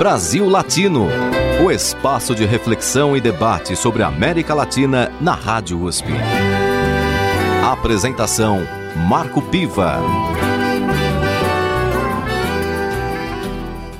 [0.00, 1.08] Brasil Latino,
[1.62, 6.08] o espaço de reflexão e debate sobre a América Latina na Rádio USP.
[7.62, 8.60] Apresentação
[9.06, 9.98] Marco Piva.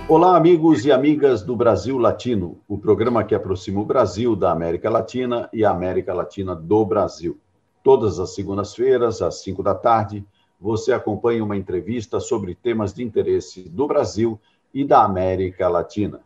[0.08, 4.88] Olá, amigos e amigas do Brasil Latino, o programa que aproxima o Brasil da América
[4.88, 7.38] Latina e a América Latina do Brasil.
[7.84, 10.24] Todas as segundas-feiras, às 5 da tarde,
[10.58, 14.40] você acompanha uma entrevista sobre temas de interesse do Brasil
[14.72, 16.20] e da América Latina.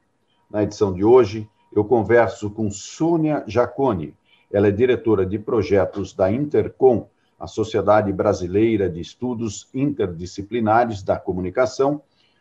[0.50, 4.14] Na edição de hoje, eu converso com Sônia Jaconi.
[4.52, 12.00] Ela é diretora de projetos da Intercom, a Sociedade Brasileira de Estudos Interdisciplinares da Comunicação,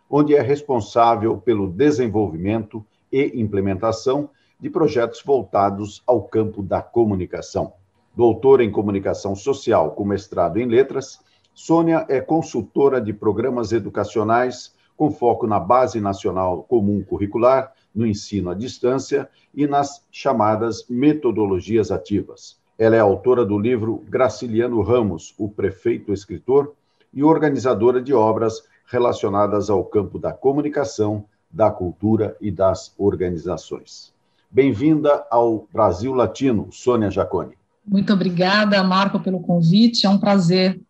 [0.10, 4.30] onde é responsável pelo desenvolvimento e implementação
[4.60, 7.74] de projetos voltados ao campo da comunicação.
[8.16, 11.20] Doutora em Comunicação Social com mestrado em Letras,
[11.54, 18.50] Sônia é consultora de programas educacionais com foco na Base Nacional Comum Curricular, no ensino
[18.50, 22.58] à distância e nas chamadas metodologias ativas.
[22.78, 26.74] Ela é autora do livro Graciliano Ramos, o prefeito escritor,
[27.14, 34.12] e organizadora de obras relacionadas ao campo da comunicação, da cultura e das organizações.
[34.50, 37.54] Bem-vinda ao Brasil Latino, Sônia Jaconi.
[37.86, 40.06] Muito obrigada, Marco, pelo convite.
[40.06, 40.82] É um prazer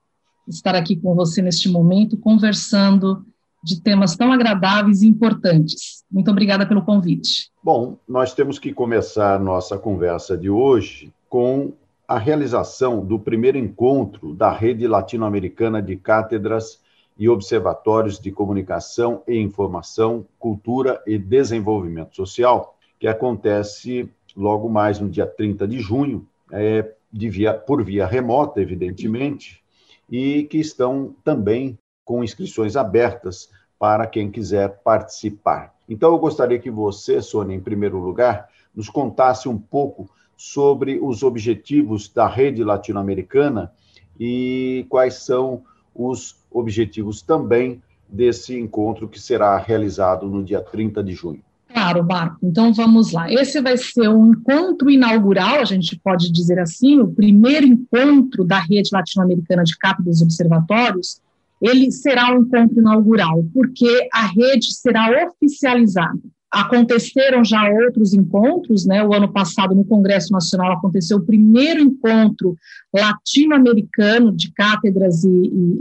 [0.47, 3.25] estar aqui com você neste momento, conversando
[3.63, 6.03] de temas tão agradáveis e importantes.
[6.11, 7.49] Muito obrigada pelo convite.
[7.63, 11.71] Bom, nós temos que começar nossa conversa de hoje com
[12.07, 16.79] a realização do primeiro encontro da Rede Latino-Americana de Cátedras
[17.17, 25.09] e Observatórios de Comunicação e Informação, Cultura e Desenvolvimento Social, que acontece logo mais no
[25.09, 29.63] dia 30 de junho, é, de via, por via remota, evidentemente,
[30.09, 35.73] e que estão também com inscrições abertas para quem quiser participar.
[35.87, 41.23] Então, eu gostaria que você, Sônia, em primeiro lugar, nos contasse um pouco sobre os
[41.23, 43.71] objetivos da rede latino-americana
[44.19, 45.63] e quais são
[45.93, 51.41] os objetivos também desse encontro que será realizado no dia 30 de junho.
[51.73, 52.37] Claro, Marco.
[52.43, 53.31] Então vamos lá.
[53.31, 58.59] Esse vai ser um encontro inaugural, a gente pode dizer assim, o primeiro encontro da
[58.59, 61.19] rede latino-americana de cápsulas e observatórios,
[61.63, 66.19] ele será um encontro inaugural, porque a rede será oficializada.
[66.51, 69.01] Aconteceram já outros encontros, né?
[69.03, 72.55] O ano passado, no Congresso Nacional, aconteceu o primeiro encontro
[72.93, 75.29] latino-americano de cátedras e,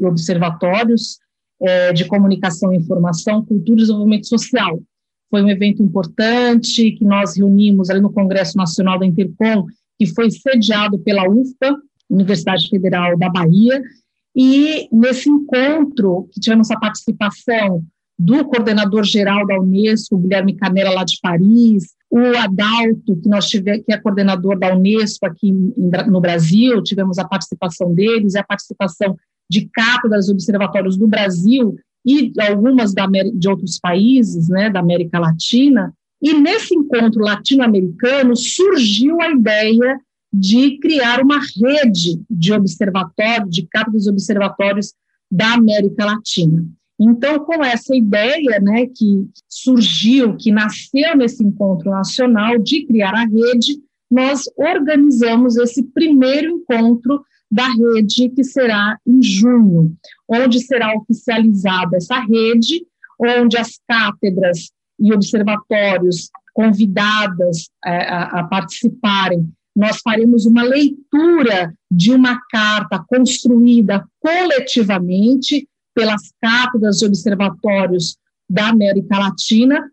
[0.01, 1.19] e observatórios
[1.61, 4.81] é, de comunicação e informação, cultura e desenvolvimento social.
[5.29, 9.67] Foi um evento importante que nós reunimos ali no Congresso Nacional da Intercom,
[9.99, 11.77] que foi sediado pela UFPA,
[12.09, 13.83] Universidade Federal da Bahia,
[14.35, 17.85] e nesse encontro, que tivemos a participação
[18.19, 23.85] do coordenador geral da Unesco, Guilherme Canela, lá de Paris, o Adalto, que nós tivemos,
[23.85, 29.17] que é coordenador da Unesco aqui no Brasil, tivemos a participação deles, a participação
[29.51, 31.77] de cátedras observatórios do Brasil
[32.07, 35.93] e algumas da, de outros países, né, da América Latina.
[36.21, 39.99] E nesse encontro latino-americano surgiu a ideia
[40.33, 44.95] de criar uma rede de observatórios, de cápsulas observatórios
[45.31, 46.65] da América Latina.
[46.99, 53.25] Então, com essa ideia né, que surgiu, que nasceu nesse encontro nacional de criar a
[53.25, 53.79] rede,
[54.11, 59.95] nós organizamos esse primeiro encontro da rede, que será em junho,
[60.29, 62.87] onde será oficializada essa rede,
[63.19, 72.13] onde as cátedras e observatórios convidadas é, a, a participarem nós faremos uma leitura de
[72.13, 78.17] uma carta construída coletivamente pelas cátedras e observatórios
[78.49, 79.91] da América Latina,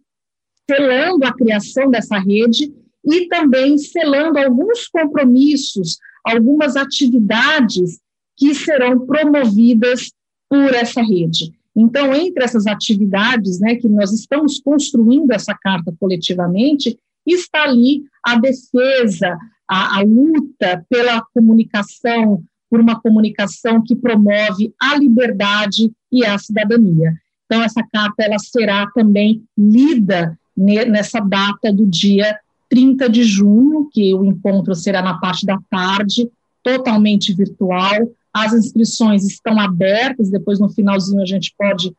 [0.70, 2.74] selando a criação dessa rede
[3.06, 8.00] e também selando alguns compromissos, algumas atividades
[8.36, 10.12] que serão promovidas
[10.50, 11.54] por essa rede.
[11.76, 18.38] Então, entre essas atividades, né, que nós estamos construindo essa carta coletivamente, está ali a
[18.38, 19.38] defesa,
[19.70, 27.14] a, a luta pela comunicação, por uma comunicação que promove a liberdade e a cidadania.
[27.46, 32.38] Então, essa carta ela será também lida nessa data do dia
[32.70, 36.30] 30 de junho, que o encontro será na parte da tarde,
[36.62, 38.12] totalmente virtual.
[38.34, 41.94] As inscrições estão abertas, depois no finalzinho a gente pode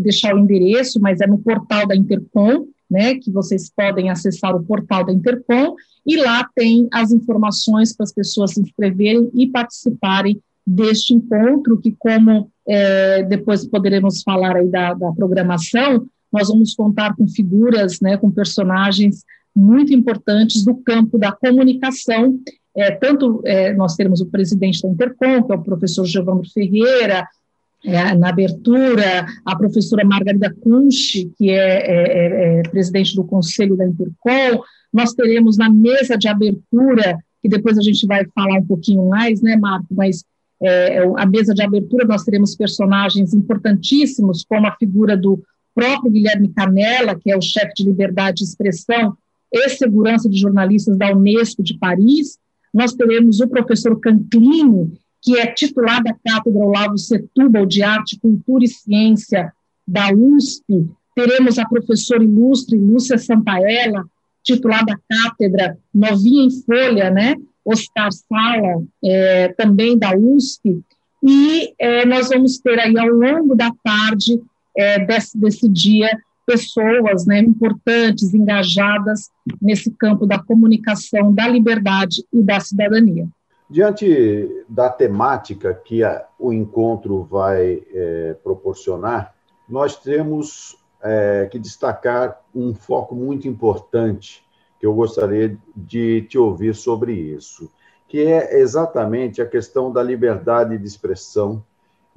[0.00, 4.64] deixar o endereço, mas é no portal da Intercom, né, que vocês podem acessar o
[4.64, 5.74] portal da Intercom,
[6.08, 11.94] e lá tem as informações para as pessoas se inscreverem e participarem deste encontro, que
[11.98, 18.16] como é, depois poderemos falar aí da, da programação, nós vamos contar com figuras, né,
[18.16, 19.22] com personagens
[19.54, 22.38] muito importantes do campo da comunicação.
[22.74, 27.26] É, tanto é, nós temos o presidente da Intercom, que é o professor Giovanni Ferreira,
[27.84, 33.86] é, na abertura, a professora Margarida Kunsch, que é, é, é, presidente do Conselho da
[33.86, 39.08] Intercom, nós teremos na mesa de abertura, que depois a gente vai falar um pouquinho
[39.08, 40.24] mais, né, Marco, mas
[40.60, 45.42] é, a mesa de abertura nós teremos personagens importantíssimos, como a figura do
[45.74, 49.16] próprio Guilherme Canella, que é o chefe de liberdade de expressão
[49.52, 52.38] e segurança de jornalistas da Unesco de Paris.
[52.74, 54.92] Nós teremos o professor Canclini,
[55.22, 59.52] que é titular da Cátedra Olavo Setúbal de Arte, Cultura e Ciência
[59.86, 60.88] da USP.
[61.14, 64.04] Teremos a professora ilustre Lúcia Santaella,
[64.42, 67.34] titular da Cátedra Novinha em Folha, né?
[67.64, 70.80] Oscar Sala, é, também da USP.
[71.22, 74.40] E é, nós vamos ter aí, ao longo da tarde,
[74.76, 76.10] é, desse, desse dia
[76.46, 79.28] pessoas né, importantes, engajadas
[79.60, 83.28] nesse campo da comunicação, da liberdade e da cidadania.
[83.68, 89.34] Diante da temática que a, o encontro vai é, proporcionar,
[89.68, 94.44] nós temos é, que destacar um foco muito importante
[94.78, 97.70] que eu gostaria de te ouvir sobre isso,
[98.06, 101.64] que é exatamente a questão da liberdade de expressão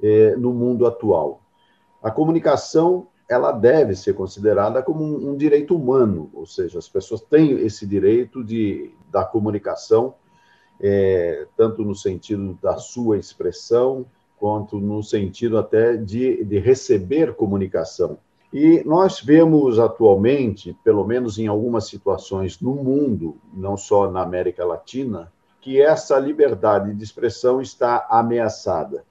[0.02, 1.40] é, no mundo atual.
[2.02, 7.22] A comunicação ela deve ser considerada como um, um, direito humano, ou seja, as pessoas
[7.22, 10.14] têm esse direito de, da comunicação,
[10.80, 14.04] é, tanto no sentido da sua expressão,
[14.38, 18.18] quanto no sentido até de, de receber comunicação.
[18.52, 24.64] E nós vemos atualmente, pelo menos em algumas situações no mundo, não só na América
[24.64, 29.04] Latina, que essa liberdade de expressão está ameaçada.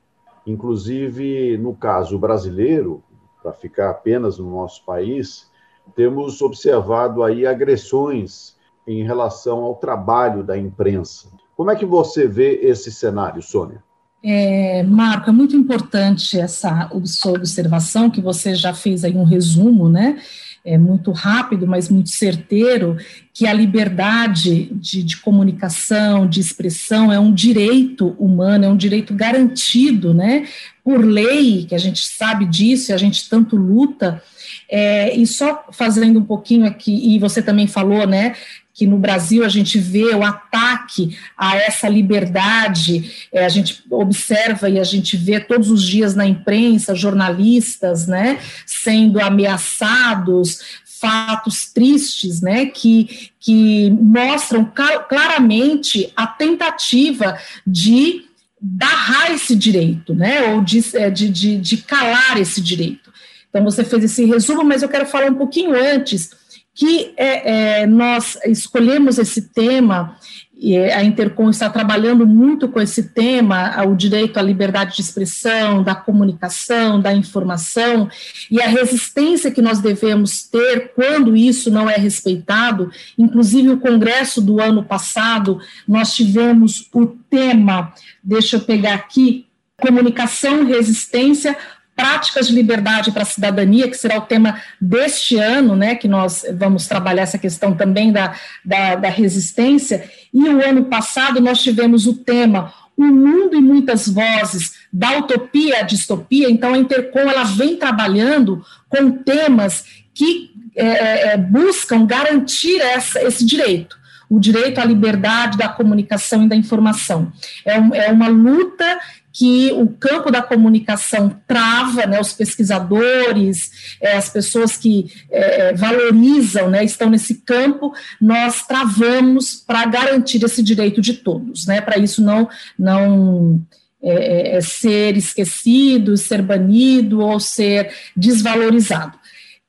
[0.45, 3.03] Inclusive, no caso brasileiro,
[3.41, 5.49] para ficar apenas no nosso país,
[5.95, 8.55] temos observado aí agressões
[8.85, 11.29] em relação ao trabalho da imprensa.
[11.55, 13.83] Como é que você vê esse cenário, Sônia?
[14.23, 19.89] É, Marco, é muito importante essa sua observação, que você já fez aí um resumo,
[19.89, 20.17] né?
[20.63, 22.97] é, muito rápido, mas muito certeiro,
[23.33, 29.13] que a liberdade de, de, comunicação, de expressão, é um direito humano, é um direito
[29.13, 30.47] garantido, né,
[30.83, 34.21] por lei, que a gente sabe disso e a gente tanto luta.
[34.69, 38.35] É, e só fazendo um pouquinho aqui, e você também falou, né,
[38.81, 44.67] que no Brasil a gente vê o ataque a essa liberdade, é, a gente observa
[44.71, 52.41] e a gente vê todos os dias na imprensa jornalistas, né, sendo ameaçados, fatos tristes,
[52.41, 54.67] né, que, que mostram
[55.07, 57.37] claramente a tentativa
[57.67, 58.25] de
[58.59, 63.13] barrar esse direito, né, ou de, é, de, de, de calar esse direito.
[63.47, 66.40] Então, você fez esse resumo, mas eu quero falar um pouquinho antes
[66.81, 70.17] que é, é, nós escolhemos esse tema,
[70.57, 75.83] e a Intercom está trabalhando muito com esse tema, o direito à liberdade de expressão,
[75.83, 78.09] da comunicação, da informação,
[78.49, 82.89] e a resistência que nós devemos ter quando isso não é respeitado.
[83.15, 87.93] Inclusive, o Congresso do ano passado, nós tivemos o tema,
[88.23, 89.45] deixa eu pegar aqui,
[89.79, 91.55] comunicação, resistência,
[92.01, 96.43] práticas de liberdade para a cidadania, que será o tema deste ano, né, que nós
[96.51, 98.33] vamos trabalhar essa questão também da,
[98.65, 104.07] da, da resistência, e o ano passado nós tivemos o tema o mundo e muitas
[104.07, 110.85] vozes da utopia à distopia, então a Intercom ela vem trabalhando com temas que é,
[110.85, 116.55] é, é buscam garantir essa, esse direito o direito à liberdade da comunicação e da
[116.55, 117.33] informação.
[117.65, 118.97] É, um, é uma luta
[119.33, 125.73] que o campo da comunicação trava, né, os pesquisadores, é, as pessoas que é, é,
[125.73, 131.97] valorizam, né, estão nesse campo, nós travamos para garantir esse direito de todos, né, para
[131.97, 133.61] isso não, não
[134.03, 139.17] é, é, é, ser esquecido, ser banido ou ser desvalorizado.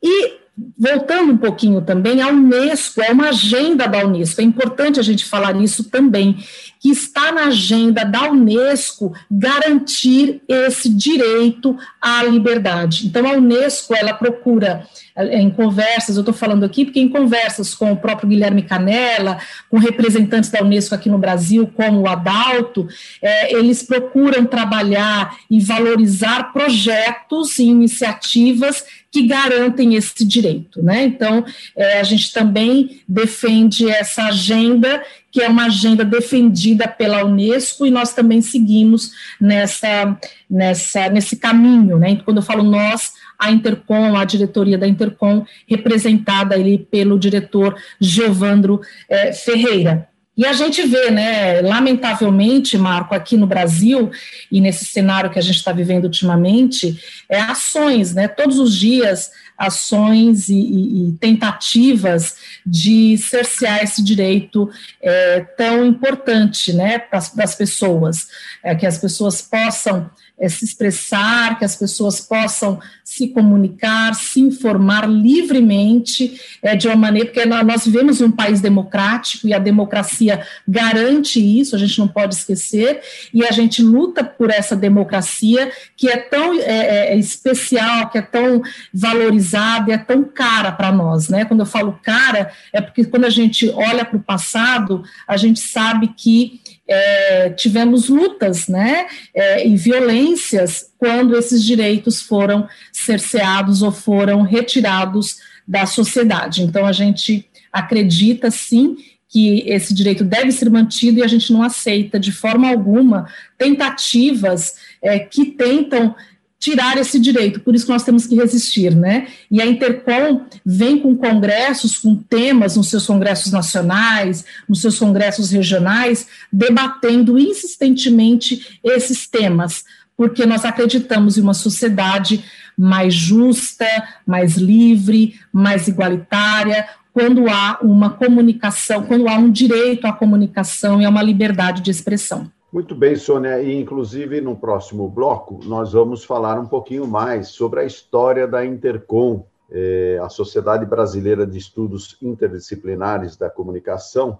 [0.02, 0.40] E
[0.78, 5.24] voltando um pouquinho também, a Unesco é uma agenda da Unesco, é importante a gente
[5.24, 6.42] falar isso também,
[6.82, 13.06] que está na agenda da Unesco garantir esse direito à liberdade.
[13.06, 14.84] Então, a Unesco, ela procura,
[15.14, 19.38] eh, em conversas, eu estou falando aqui porque em conversas com o próprio Guilherme Canella,
[19.70, 22.88] com representantes da Unesco aqui no Brasil, como o Adalto,
[23.22, 31.04] é, eles procuram trabalhar e valorizar projetos e iniciativas que garantem esse direito, né?
[31.04, 31.44] Então,
[31.76, 37.90] é, a gente também defende essa agenda, que é uma agenda defendida pela Unesco, e
[37.90, 40.16] nós também seguimos nessa,
[40.48, 42.20] nessa, nesse caminho, né?
[42.22, 48.82] Quando eu falo nós, a Intercom, a diretoria da Intercom, representada ali pelo diretor Giovandro
[49.08, 50.06] é, Ferreira.
[50.36, 54.10] E a gente vê, né, lamentavelmente, Marco, aqui no Brasil,
[54.50, 56.98] e nesse cenário que a gente está vivendo ultimamente,
[57.28, 59.30] é ações, né, todos os dias,
[59.62, 64.68] ações e, e, e tentativas de cercear esse direito
[65.00, 68.28] é, tão importante, né, para as pessoas,
[68.62, 74.40] é, que as pessoas possam é, se expressar, que as pessoas possam se comunicar, se
[74.40, 79.58] informar livremente, é, de uma maneira, porque nós vivemos em um país democrático e a
[79.58, 83.00] democracia garante isso, a gente não pode esquecer,
[83.32, 88.18] e a gente luta por essa democracia que é tão é, é, é especial, que
[88.18, 88.62] é tão
[88.92, 91.44] valorizada, é tão cara para nós, né?
[91.44, 95.60] Quando eu falo cara, é porque quando a gente olha para o passado, a gente
[95.60, 103.92] sabe que é, tivemos lutas né, é, e violências quando esses direitos foram cerceados ou
[103.92, 106.62] foram retirados da sociedade.
[106.62, 108.96] Então, a gente acredita, sim,
[109.28, 114.74] que esse direito deve ser mantido e a gente não aceita de forma alguma tentativas
[115.00, 116.14] é, que tentam
[116.62, 119.26] tirar esse direito, por isso que nós temos que resistir, né?
[119.50, 125.50] E a Intercom vem com congressos, com temas nos seus congressos nacionais, nos seus congressos
[125.50, 129.82] regionais, debatendo insistentemente esses temas,
[130.16, 132.44] porque nós acreditamos em uma sociedade
[132.78, 133.88] mais justa,
[134.24, 141.04] mais livre, mais igualitária, quando há uma comunicação, quando há um direito à comunicação e
[141.04, 142.48] a uma liberdade de expressão.
[142.72, 147.80] Muito bem, Sônia, e inclusive no próximo bloco nós vamos falar um pouquinho mais sobre
[147.80, 154.38] a história da Intercom, é, a Sociedade Brasileira de Estudos Interdisciplinares da Comunicação,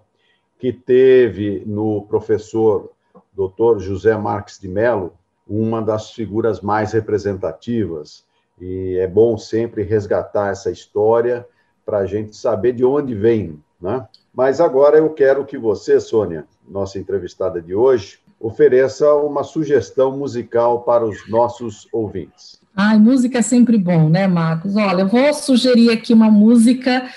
[0.57, 2.89] que teve no professor
[3.33, 3.77] Dr.
[3.77, 5.13] José Marques de Mello
[5.47, 8.25] uma das figuras mais representativas,
[8.59, 11.47] e é bom sempre resgatar essa história
[11.85, 14.07] para a gente saber de onde vem, né?
[14.33, 20.81] Mas agora eu quero que você, Sônia, nossa entrevistada de hoje, ofereça uma sugestão musical
[20.81, 22.59] para os nossos ouvintes.
[22.75, 24.75] Ai, música é sempre bom, né, Marcos?
[24.75, 27.09] Olha, eu vou sugerir aqui uma música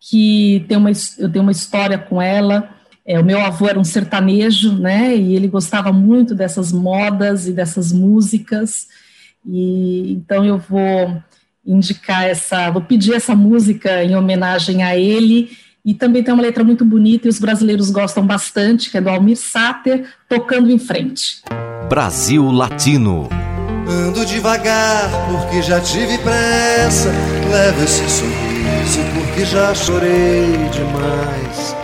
[0.00, 2.70] que tem uma, eu tenho uma história com ela.
[3.04, 5.14] É, o meu avô era um sertanejo, né?
[5.14, 8.86] E ele gostava muito dessas modas e dessas músicas.
[9.44, 11.22] E então eu vou
[11.66, 15.50] indicar essa, vou pedir essa música em homenagem a ele
[15.84, 19.08] e também tem uma letra muito bonita e os brasileiros gostam bastante, que é do
[19.08, 21.42] Almir Sater, Tocando em Frente.
[21.88, 23.28] Brasil Latino.
[23.88, 27.10] Ando devagar porque já tive pressa.
[27.50, 31.76] Levo esse sorriso porque já chorei demais.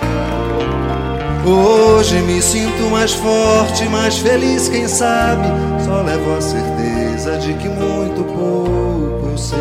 [1.44, 5.46] Hoje me sinto mais forte, mais feliz, quem sabe?
[5.84, 9.58] Só levo a certeza de que muito pouco eu sei.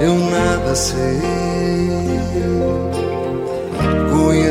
[0.00, 1.63] Eu nada sei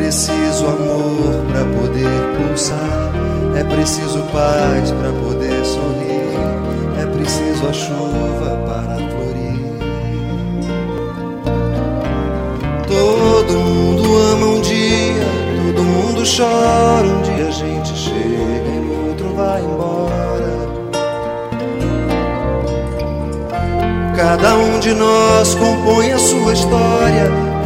[0.00, 3.12] Preciso amor para poder pulsar,
[3.54, 6.38] é preciso paz para poder sorrir,
[6.98, 9.60] é preciso a chuva para florir.
[12.88, 15.26] Todo mundo ama um dia,
[15.66, 17.06] todo mundo chora.
[17.06, 20.10] Um dia a gente chega e outro vai embora.
[24.16, 27.49] Cada um de nós compõe a sua história,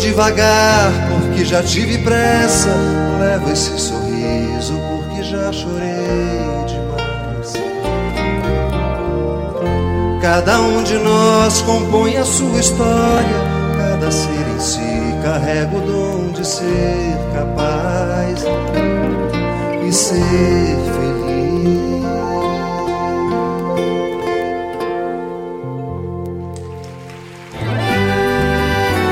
[0.00, 2.70] devagar, porque já tive pressa.
[3.20, 7.52] Levo esse sorriso, porque já chorei demais.
[10.20, 13.40] Cada um de nós compõe a sua história,
[13.78, 18.44] cada ser em si carrega o dom de ser capaz
[19.86, 21.09] e ser feliz.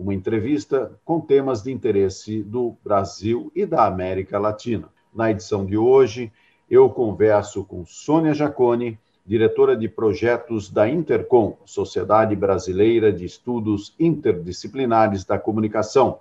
[0.00, 4.88] uma entrevista com temas de interesse do Brasil e da América Latina.
[5.14, 6.32] Na edição de hoje,
[6.70, 15.26] eu converso com Sônia Jacone, diretora de projetos da Intercom, Sociedade Brasileira de Estudos Interdisciplinares
[15.26, 16.20] da Comunicação,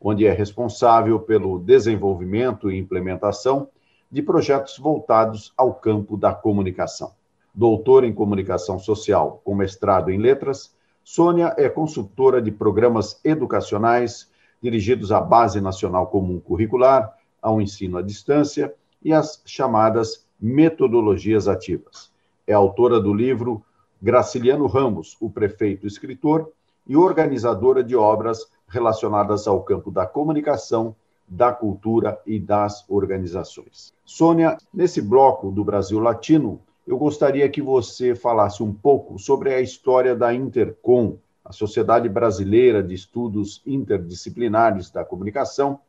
[0.00, 3.68] onde é responsável pelo desenvolvimento e implementação
[4.10, 7.12] de projetos voltados ao campo da comunicação.
[7.54, 10.74] Doutora em Comunicação Social, com mestrado em Letras,
[11.10, 18.02] Sônia é consultora de programas educacionais dirigidos à Base Nacional Comum Curricular, ao ensino à
[18.02, 22.12] distância e às chamadas metodologias ativas.
[22.46, 23.64] É autora do livro
[24.02, 26.52] Graciliano Ramos, o prefeito escritor,
[26.86, 30.94] e organizadora de obras relacionadas ao campo da comunicação,
[31.26, 33.94] da cultura e das organizações.
[34.04, 39.60] Sônia, nesse bloco do Brasil Latino, eu gostaria que você falasse um pouco sobre a
[39.60, 45.80] história da Intercom, a Sociedade Brasileira de Estudos Interdisciplinares da Comunicação,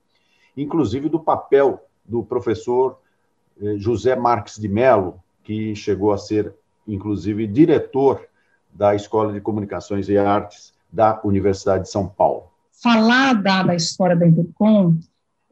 [0.57, 2.99] inclusive do papel do professor
[3.61, 6.53] eh, José Marques de Mello, que chegou a ser,
[6.85, 8.27] inclusive, diretor
[8.69, 12.51] da Escola de Comunicações e Artes da Universidade de São Paulo.
[12.73, 14.95] Falar da, da história da Intercom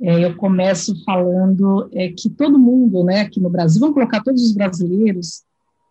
[0.02, 4.44] é, eu começo falando é, que todo mundo, né, aqui no Brasil, vamos colocar todos
[4.44, 5.44] os brasileiros,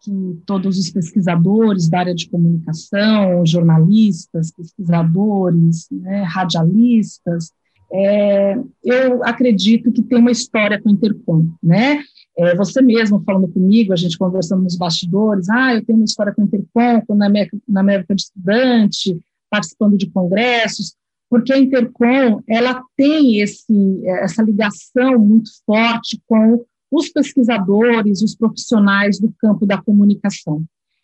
[0.03, 7.51] que todos os pesquisadores da área de comunicação, jornalistas, pesquisadores, né, radialistas,
[7.93, 12.03] é, eu acredito que tem uma história com o Intercom, né?
[12.39, 16.35] É, você mesmo falando comigo, a gente conversando nos bastidores, ah, eu tenho uma história
[16.35, 20.95] com o Intercom, na minha, na época de estudante, participando de congressos,
[21.29, 29.19] porque a Intercom ela tem esse, essa ligação muito forte com os pesquisadores, os profissionais
[29.19, 30.63] do campo da comunicação.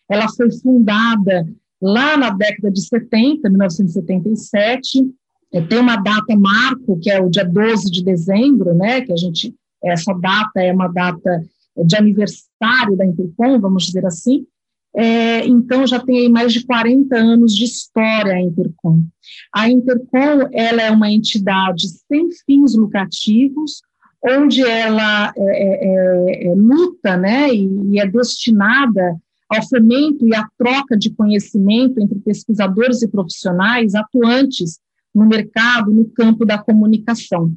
[0.09, 1.47] Ela foi fundada
[1.81, 5.05] lá na década de 70, 1977,
[5.53, 9.17] é, tem uma data marco, que é o dia 12 de dezembro, né, que a
[9.17, 11.45] gente, essa data é uma data
[11.85, 14.47] de aniversário da Intercom, vamos dizer assim,
[14.95, 19.03] é, então, já tem mais de 40 anos de história a Intercom.
[19.55, 23.81] A Intercom ela é uma entidade sem fins lucrativos,
[24.23, 29.17] onde ela é, é, é, é luta né, e, e é destinada
[29.49, 34.79] ao fomento e à troca de conhecimento entre pesquisadores e profissionais atuantes
[35.15, 37.53] no mercado, no campo da comunicação.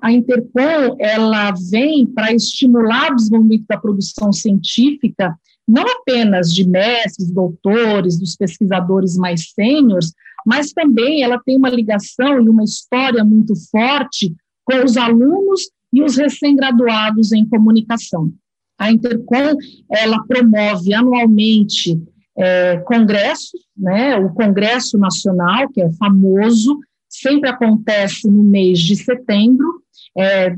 [0.00, 7.30] A Intercom ela vem para estimular o desenvolvimento da produção científica não apenas de mestres,
[7.30, 10.12] doutores, dos pesquisadores mais sêniores,
[10.44, 14.32] mas também ela tem uma ligação e uma história muito forte
[14.64, 18.30] com os alunos e os recém-graduados em comunicação.
[18.78, 19.56] A Intercom,
[19.90, 22.00] ela promove anualmente
[22.36, 29.82] é, congressos, né, o Congresso Nacional, que é famoso, sempre acontece no mês de setembro,
[30.16, 30.50] é,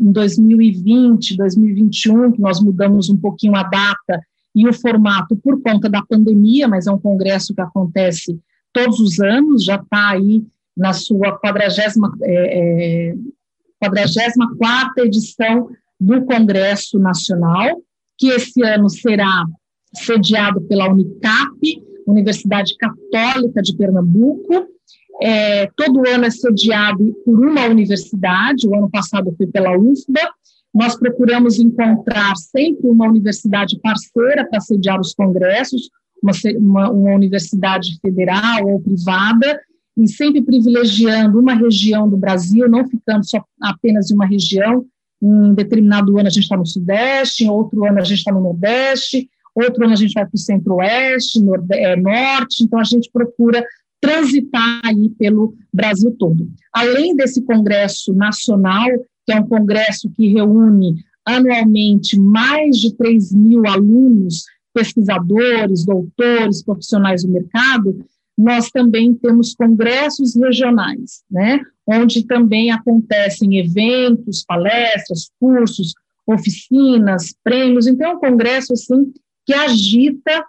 [0.00, 4.22] em 2020, 2021, que nós mudamos um pouquinho a data,
[4.54, 8.38] e o formato por conta da pandemia, mas é um congresso que acontece
[8.72, 10.42] todos os anos, já está aí
[10.76, 13.14] na sua 44 é,
[13.82, 15.68] é, edição
[16.00, 17.82] do Congresso Nacional,
[18.18, 19.44] que esse ano será
[19.94, 21.58] sediado pela Unicap,
[22.06, 24.66] Universidade Católica de Pernambuco.
[25.22, 30.32] É, todo ano é sediado por uma universidade, o ano passado foi pela UFBA,
[30.74, 35.90] nós procuramos encontrar sempre uma universidade parceira para sediar os congressos,
[36.22, 39.60] uma, uma, uma universidade federal ou privada,
[39.96, 44.86] e sempre privilegiando uma região do Brasil, não ficando só apenas em uma região.
[45.22, 48.40] Em determinado ano a gente está no Sudeste, em outro ano a gente está no
[48.40, 51.40] Nordeste, outro ano a gente vai para o Centro-Oeste,
[51.72, 53.64] é, Norte, então a gente procura
[54.00, 56.50] transitar aí pelo Brasil todo.
[56.72, 58.88] Além desse congresso nacional,
[59.24, 67.22] que é um congresso que reúne anualmente mais de 3 mil alunos, pesquisadores, doutores, profissionais
[67.22, 68.04] do mercado,
[68.36, 75.94] nós também temos congressos regionais, né, onde também acontecem eventos, palestras, cursos,
[76.26, 77.86] oficinas, prêmios.
[77.86, 79.12] Então, é um congresso assim
[79.44, 80.44] que agita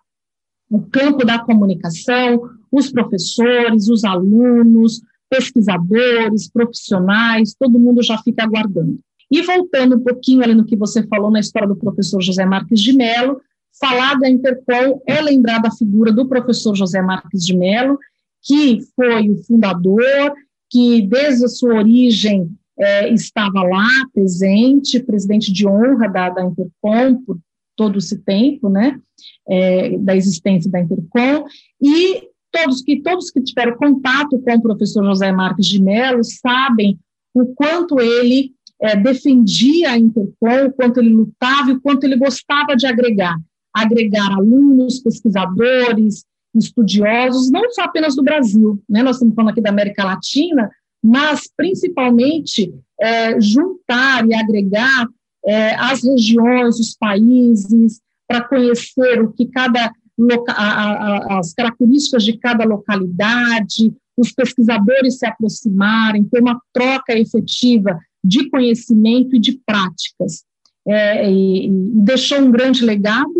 [0.70, 5.02] o campo da comunicação, os professores, os alunos,
[5.34, 9.00] pesquisadores, profissionais, todo mundo já fica aguardando.
[9.32, 12.80] E voltando um pouquinho ali no que você falou na história do professor José Marques
[12.80, 13.42] de Mello,
[13.80, 17.98] falar da Interpol é lembrar da figura do professor José Marques de Mello,
[18.44, 20.34] que foi o fundador,
[20.70, 27.24] que desde a sua origem é, estava lá, presente, presidente de honra da, da Intercom
[27.26, 27.40] por
[27.76, 29.00] todo esse tempo, né,
[29.50, 31.46] é, da existência da Intercom,
[31.82, 37.00] e todos que, todos que tiveram contato com o professor José Marques de Mello sabem
[37.34, 42.16] o quanto ele é, defendia a Intercom, o quanto ele lutava e o quanto ele
[42.16, 43.36] gostava de agregar,
[43.74, 49.72] agregar alunos, pesquisadores, estudiosos, não só apenas do Brasil, né, nós estamos falando aqui da
[49.72, 50.70] América Latina,
[51.04, 55.08] mas principalmente é, juntar e agregar
[55.46, 59.92] é, as regiões, os países, para conhecer o que cada
[60.50, 68.00] a, a, as características de cada localidade, os pesquisadores se aproximarem, ter uma troca efetiva
[68.24, 70.44] de conhecimento e de práticas.
[70.88, 73.34] É, e, e, deixou um grande legado,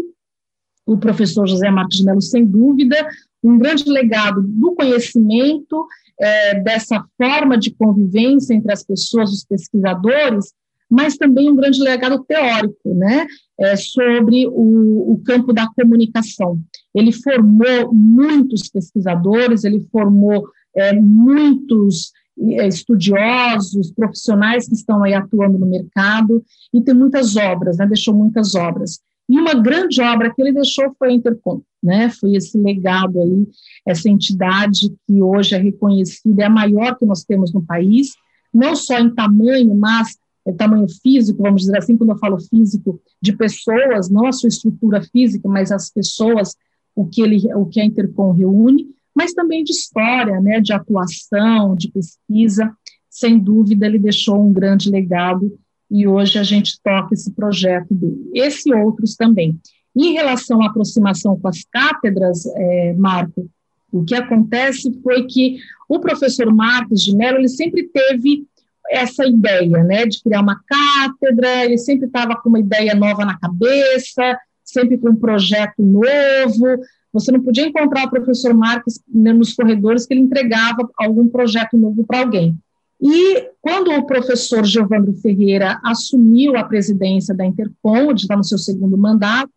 [0.86, 2.96] o professor José Marcos de sem dúvida,
[3.44, 5.88] um grande legado do conhecimento,
[6.20, 10.54] é, dessa forma de convivência entre as pessoas, os pesquisadores,
[10.90, 13.26] mas também um grande legado teórico, né,
[13.60, 16.60] é, sobre o, o, campo da comunicação.
[16.94, 25.58] Ele formou muitos pesquisadores, ele formou é, muitos é, estudiosos, profissionais que estão aí atuando
[25.58, 26.44] no mercado,
[26.74, 29.00] e tem muitas obras, né, deixou muitas obras.
[29.30, 32.10] E uma grande obra que ele deixou foi a Intercom, né?
[32.10, 33.48] Foi esse legado aí,
[33.88, 38.12] essa entidade que hoje é reconhecida, é a maior que nós temos no país,
[38.54, 40.18] não só em tamanho, mas
[40.52, 45.02] tamanho físico, vamos dizer assim, quando eu falo físico, de pessoas, não a sua estrutura
[45.02, 46.56] física, mas as pessoas,
[46.94, 51.76] o que ele, o que a Intercom reúne, mas também de história, né, de atuação,
[51.76, 52.76] de pesquisa.
[53.10, 55.58] Sem dúvida, ele deixou um grande legado
[55.90, 58.30] e hoje a gente toca esse projeto dele.
[58.34, 59.60] Esse e outros também.
[59.96, 63.48] Em relação à aproximação com as cátedras, é, Marco,
[63.92, 68.48] o que acontece foi que o professor Marcos de Mello, ele sempre teve
[68.90, 73.38] essa ideia, né, de criar uma cátedra, ele sempre estava com uma ideia nova na
[73.38, 76.80] cabeça, sempre com um projeto novo,
[77.14, 82.04] você não podia encontrar o professor Marques nos corredores que ele entregava algum projeto novo
[82.04, 82.58] para alguém.
[83.00, 88.98] E quando o professor Giovanni Ferreira assumiu a presidência da Intercom, está no seu segundo
[88.98, 89.52] mandato,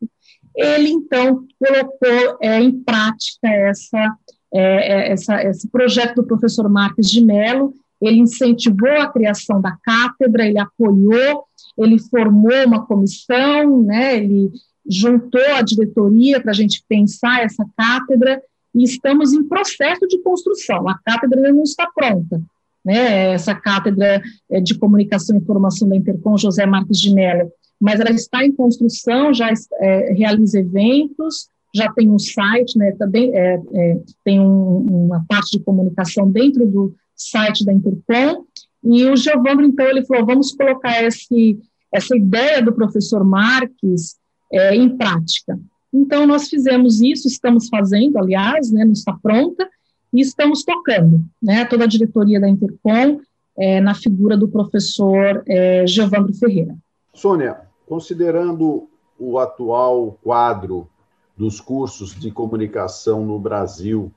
[0.54, 4.16] ele então colocou é, em prática essa,
[4.52, 9.76] é, é, essa, esse projeto do professor Marques de Mello, ele incentivou a criação da
[9.82, 11.44] cátedra, ele apoiou,
[11.78, 14.50] ele formou uma comissão, né, ele
[14.88, 18.40] juntou a diretoria para a gente pensar essa cátedra,
[18.74, 22.40] e estamos em processo de construção, a cátedra ainda não está pronta,
[22.84, 28.00] né, essa cátedra é, de comunicação e informação da Intercom, José Marques de Mello, mas
[28.00, 33.60] ela está em construção, já é, realiza eventos, já tem um site, né, também é,
[33.74, 38.44] é, tem um, uma parte de comunicação dentro do site da Intercom,
[38.84, 41.58] e o Giovanni, então, ele falou, vamos colocar esse,
[41.92, 44.16] essa ideia do professor Marques
[44.52, 45.58] é, em prática.
[45.92, 49.68] Então, nós fizemos isso, estamos fazendo, aliás, né, não está pronta,
[50.12, 53.20] e estamos tocando, né, toda a diretoria da Intercom,
[53.58, 56.76] é, na figura do professor é, Giovanni Ferreira.
[57.14, 60.88] Sônia, considerando o atual quadro
[61.36, 64.12] dos cursos de comunicação no Brasil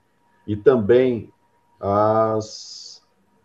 [0.46, 1.30] e também
[1.80, 2.89] as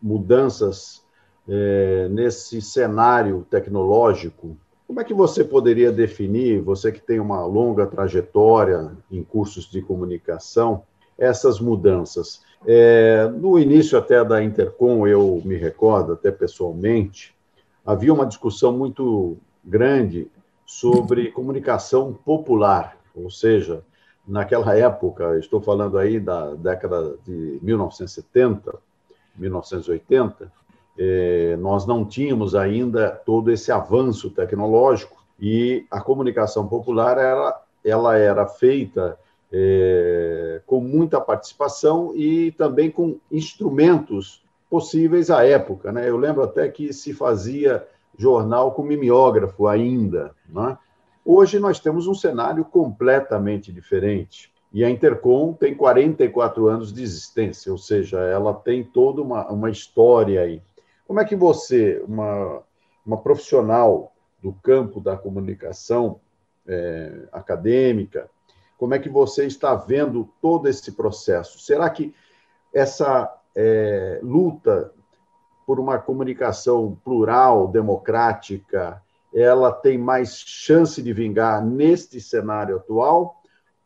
[0.04, 1.02] mudanças
[1.48, 4.54] é, nesse cenário tecnológico,
[4.86, 9.80] como é que você poderia definir, você que tem uma longa trajetória em cursos de
[9.80, 10.82] comunicação,
[11.16, 12.42] essas mudanças.
[12.66, 17.34] É, no início até da Intercom, eu me recordo, até pessoalmente,
[17.84, 20.30] havia uma discussão muito grande
[20.66, 23.82] sobre comunicação popular, ou seja,
[24.26, 28.74] naquela época, estou falando aí da década de 1970,
[29.36, 30.52] 1980,
[30.98, 38.16] é, nós não tínhamos ainda todo esse avanço tecnológico e a comunicação popular era, ela
[38.16, 39.18] era feita
[39.52, 45.92] é, com muita participação e também com instrumentos possíveis à época.
[45.92, 46.08] Né?
[46.08, 50.34] Eu lembro até que se fazia jornal com mimeógrafo ainda.
[50.48, 50.78] Né?
[51.24, 54.52] Hoje nós temos um cenário completamente diferente.
[54.74, 59.70] E a Intercom tem 44 anos de existência, ou seja, ela tem toda uma, uma
[59.70, 60.60] história aí.
[61.06, 62.60] Como é que você, uma,
[63.06, 66.18] uma profissional do campo da comunicação
[66.66, 68.28] é, acadêmica,
[68.76, 71.60] como é que você está vendo todo esse processo?
[71.60, 72.12] Será que
[72.74, 74.90] essa é, luta
[75.64, 79.00] por uma comunicação plural, democrática,
[79.32, 83.40] ela tem mais chance de vingar neste cenário atual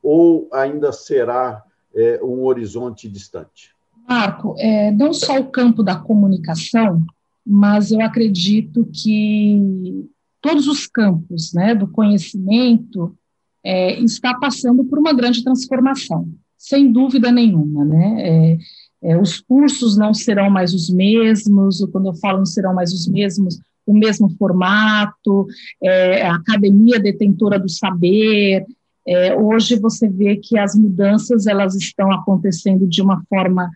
[0.09, 1.63] ou ainda será
[1.95, 3.75] é, um horizonte distante?
[4.09, 7.05] Marco, é, não só o campo da comunicação,
[7.45, 10.09] mas eu acredito que
[10.41, 13.15] todos os campos né, do conhecimento
[13.63, 17.85] é, está passando por uma grande transformação, sem dúvida nenhuma.
[17.85, 18.17] Né?
[19.03, 22.95] É, é, os cursos não serão mais os mesmos, quando eu falo não serão mais
[22.95, 25.47] os mesmos, o mesmo formato,
[25.83, 28.65] é, a academia detentora do saber.
[29.11, 33.71] É, hoje você vê que as mudanças elas estão acontecendo de uma forma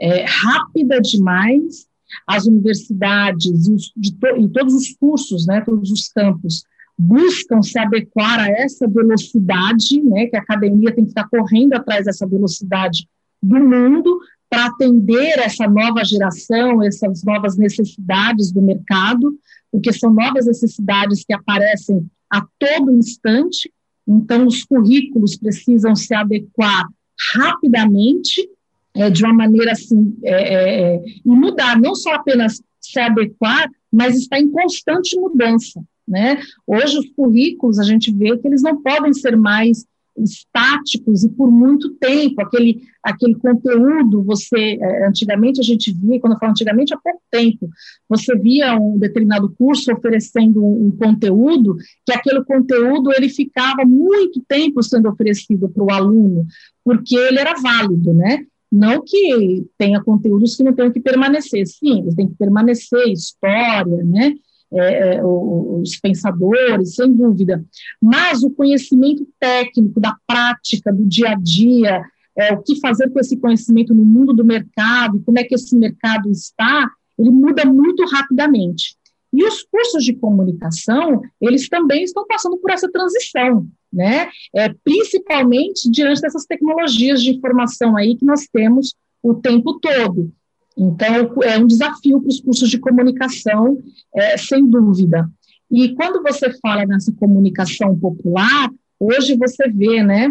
[0.00, 1.86] é, rápida demais.
[2.26, 6.64] As universidades e, to, e todos os cursos, né, todos os campos,
[6.98, 12.06] buscam se adequar a essa velocidade, né, que a academia tem que estar correndo atrás
[12.06, 13.08] dessa velocidade
[13.40, 14.18] do mundo,
[14.50, 19.38] para atender essa nova geração, essas novas necessidades do mercado,
[19.70, 23.72] porque são novas necessidades que aparecem a todo instante,
[24.06, 26.86] então os currículos precisam se adequar
[27.34, 28.48] rapidamente,
[28.94, 33.70] é, de uma maneira assim, é, é, é e mudar, não só apenas se adequar,
[33.90, 35.82] mas está em constante mudança.
[36.06, 36.40] Né?
[36.66, 39.86] Hoje, os currículos, a gente vê que eles não podem ser mais
[40.16, 46.34] estáticos e por muito tempo, aquele, aquele conteúdo, você, é, antigamente a gente via, quando
[46.34, 47.68] eu falo antigamente, há pouco tempo,
[48.08, 54.42] você via um determinado curso oferecendo um, um conteúdo, que aquele conteúdo ele ficava muito
[54.46, 56.46] tempo sendo oferecido para o aluno,
[56.84, 58.44] porque ele era válido, né?
[58.70, 64.02] Não que tenha conteúdos que não tenham que permanecer, sim, eles têm que permanecer, história,
[64.02, 64.34] né?
[64.74, 67.64] É, é os pensadores, sem dúvida,
[68.00, 72.02] mas o conhecimento técnico da prática, do dia a dia,
[72.36, 75.76] é, o que fazer com esse conhecimento no mundo do mercado, como é que esse
[75.76, 78.96] mercado está, ele muda muito rapidamente.
[79.32, 84.28] E os cursos de comunicação, eles também estão passando por essa transição, né?
[84.54, 90.32] É, principalmente diante dessas tecnologias de informação aí que nós temos o tempo todo.
[90.76, 93.78] Então, é um desafio para os cursos de comunicação,
[94.14, 95.28] é, sem dúvida.
[95.70, 100.30] E quando você fala nessa comunicação popular, hoje você vê, né,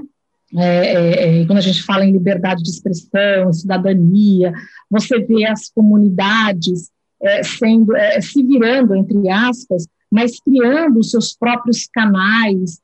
[0.55, 4.53] é, é, é, quando a gente fala em liberdade de expressão, cidadania,
[4.89, 6.89] você vê as comunidades
[7.21, 12.81] é, sendo, é, se virando, entre aspas, mas criando os seus próprios canais,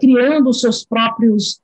[0.00, 1.60] criando os seus próprios,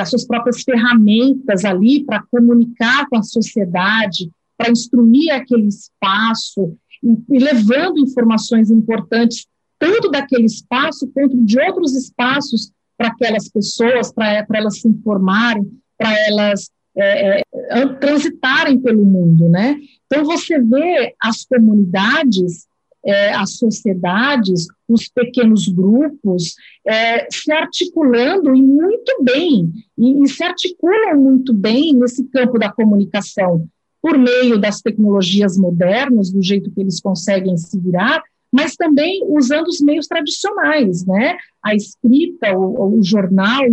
[0.00, 7.36] as suas próprias ferramentas ali para comunicar com a sociedade, para instruir aquele espaço e,
[7.36, 9.46] e levando informações importantes
[9.78, 16.12] tanto daquele espaço quanto de outros espaços para aquelas pessoas, para elas se informarem, para
[16.26, 19.76] elas é, é, transitarem pelo mundo, né?
[20.06, 22.66] Então você vê as comunidades,
[23.04, 26.54] é, as sociedades, os pequenos grupos
[26.86, 32.72] é, se articulando e muito bem e, e se articulam muito bem nesse campo da
[32.72, 33.68] comunicação,
[34.06, 39.66] por meio das tecnologias modernas, do jeito que eles conseguem se virar, mas também usando
[39.66, 41.36] os meios tradicionais, né?
[41.60, 43.64] A escrita, o, o jornal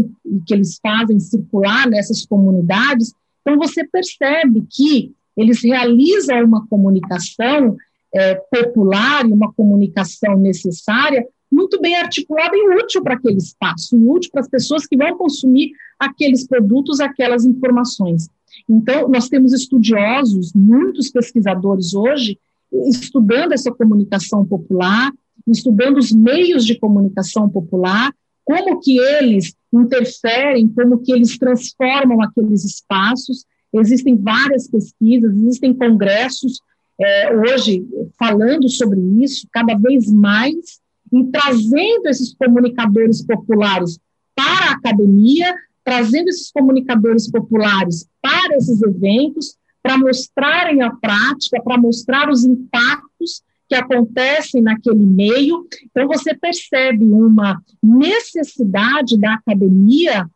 [0.47, 3.13] que eles fazem circular nessas comunidades.
[3.41, 7.77] Então, você percebe que eles realizam uma comunicação
[8.11, 14.31] é, popular uma comunicação necessária muito bem articulada e útil para aquele espaço, e útil
[14.31, 18.27] para as pessoas que vão consumir aqueles produtos, aquelas informações.
[18.69, 22.39] Então, nós temos estudiosos, muitos pesquisadores hoje,
[22.71, 25.11] estudando essa comunicação popular,
[25.47, 28.13] estudando os meios de comunicação popular,
[28.45, 33.45] como que eles interferem, como que eles transformam aqueles espaços.
[33.73, 36.59] Existem várias pesquisas, existem congressos
[36.99, 37.85] é, hoje
[38.17, 43.99] falando sobre isso, cada vez mais, e trazendo esses comunicadores populares
[44.35, 45.53] para a academia,
[45.83, 53.43] trazendo esses comunicadores populares para esses eventos, para mostrarem a prática, para mostrar os impactos
[53.67, 55.65] que acontecem naquele meio.
[55.85, 60.29] Então, você percebe uma necessidade da academia,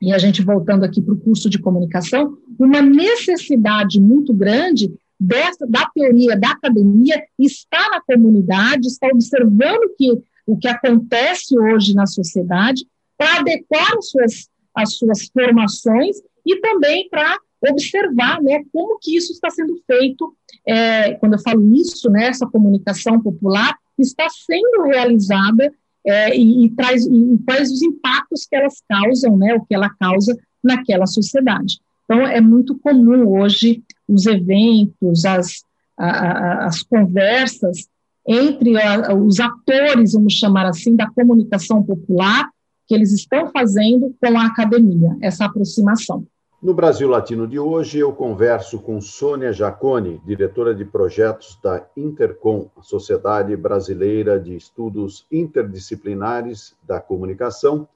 [0.00, 5.66] e a gente voltando aqui para o curso de comunicação, uma necessidade muito grande dessa,
[5.66, 10.10] da teoria, da academia, está na comunidade, está observando que,
[10.46, 12.84] o que acontece hoje na sociedade,
[13.16, 17.38] para adequar as suas, as suas formações e também para
[17.70, 20.34] observar né, como que isso está sendo feito,
[20.66, 25.72] é, quando eu falo isso, né, essa comunicação popular está sendo realizada
[26.06, 29.88] é, e, e, traz, e quais os impactos que elas causam, né, o que ela
[29.98, 31.78] causa naquela sociedade.
[32.04, 35.62] Então, é muito comum hoje os eventos, as,
[35.96, 37.88] a, a, as conversas
[38.26, 42.48] entre a, os atores, vamos chamar assim, da comunicação popular,
[42.86, 46.26] que eles estão fazendo com a academia, essa aproximação.
[46.64, 52.70] No Brasil Latino de hoje, eu converso com Sônia Jacone, diretora de projetos da Intercom,
[52.74, 57.86] a Sociedade Brasileira de Estudos Interdisciplinares da Comunicação,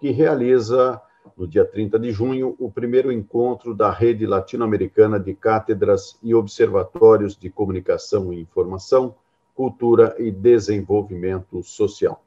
[0.00, 1.00] que realiza,
[1.36, 7.36] no dia 30 de junho, o primeiro encontro da Rede Latino-Americana de Cátedras e Observatórios
[7.36, 9.16] de Comunicação e Informação,
[9.52, 12.22] Cultura e Desenvolvimento Social.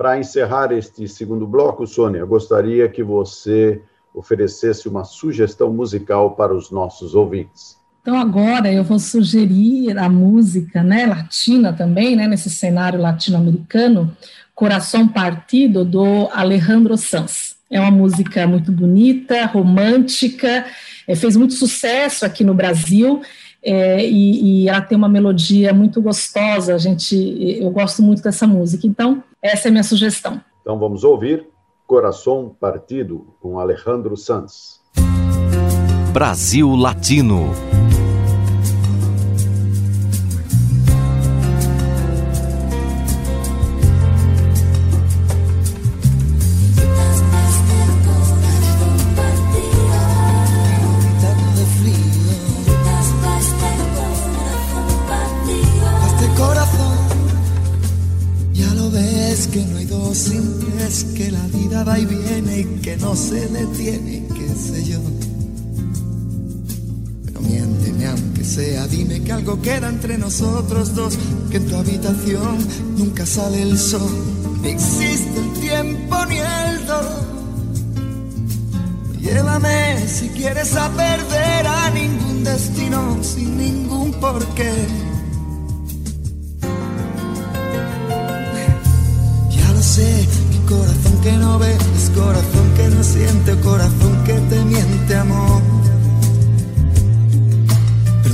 [0.00, 3.82] Para encerrar este segundo bloco, Sônia, gostaria que você
[4.14, 7.76] oferecesse uma sugestão musical para os nossos ouvintes.
[8.00, 14.16] Então agora eu vou sugerir a música, né, latina também, né, nesse cenário latino-americano,
[14.54, 17.56] Coração Partido do Alejandro Sanz.
[17.70, 20.64] É uma música muito bonita, romântica,
[21.06, 23.20] é, fez muito sucesso aqui no Brasil
[23.62, 26.78] é, e, e, ela tem uma melodia muito gostosa.
[26.78, 27.14] Gente,
[27.60, 28.86] eu gosto muito dessa música.
[28.86, 30.40] Então essa é a minha sugestão.
[30.60, 31.48] Então vamos ouvir
[31.86, 34.80] Coração Partido, com Alejandro Sanz.
[36.12, 37.50] Brasil Latino.
[68.50, 71.16] Sea, dime que algo queda entre nosotros dos,
[71.50, 72.58] que en tu habitación
[72.96, 74.10] nunca sale el sol,
[74.60, 77.30] ni existe el tiempo ni el dolor.
[79.20, 84.72] Llévame si quieres a perder a ningún destino sin ningún porqué.
[89.50, 90.26] Ya lo sé,
[90.68, 95.79] Corazón que no ve, es corazón que no siente, corazón que te miente, amor.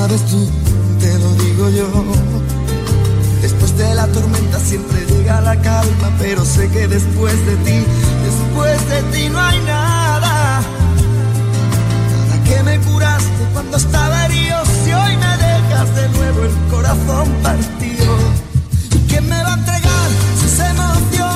[0.00, 0.48] sabes tú,
[0.98, 1.88] te lo digo yo.
[3.42, 7.78] Después de la tormenta siempre llega la calma, pero sé que después de ti,
[8.28, 10.62] después de ti no hay nada.
[12.12, 17.28] Nada que me curaste cuando estaba herido, si hoy me dejas de nuevo el corazón
[17.42, 18.10] partido.
[18.96, 20.08] ¿Y quién me va a entregar
[20.40, 21.29] sus emociones?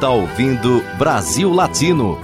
[0.00, 2.16] Está ouvindo Brasil Latino,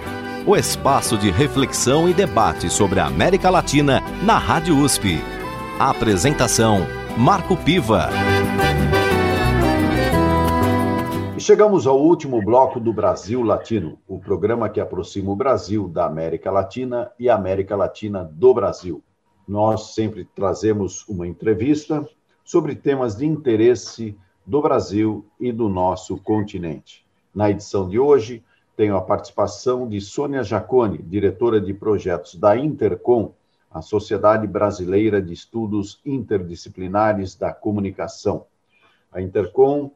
[0.46, 5.18] o espaço de reflexão e debate sobre a América Latina na Rádio USP.
[5.78, 6.78] A apresentação:
[7.18, 8.08] Marco Piva.
[11.36, 16.50] Chegamos ao último bloco do Brasil Latino, o programa que aproxima o Brasil da América
[16.50, 19.02] Latina e a América Latina do Brasil.
[19.46, 22.08] Nós sempre trazemos uma entrevista
[22.42, 24.16] sobre temas de interesse
[24.46, 27.05] do Brasil e do nosso continente.
[27.36, 28.42] Na edição de hoje,
[28.74, 33.34] tenho a participação de Sônia Jacone, diretora de projetos da Intercom,
[33.70, 38.46] a Sociedade Brasileira de Estudos Interdisciplinares da Comunicação.
[39.12, 39.90] A Intercom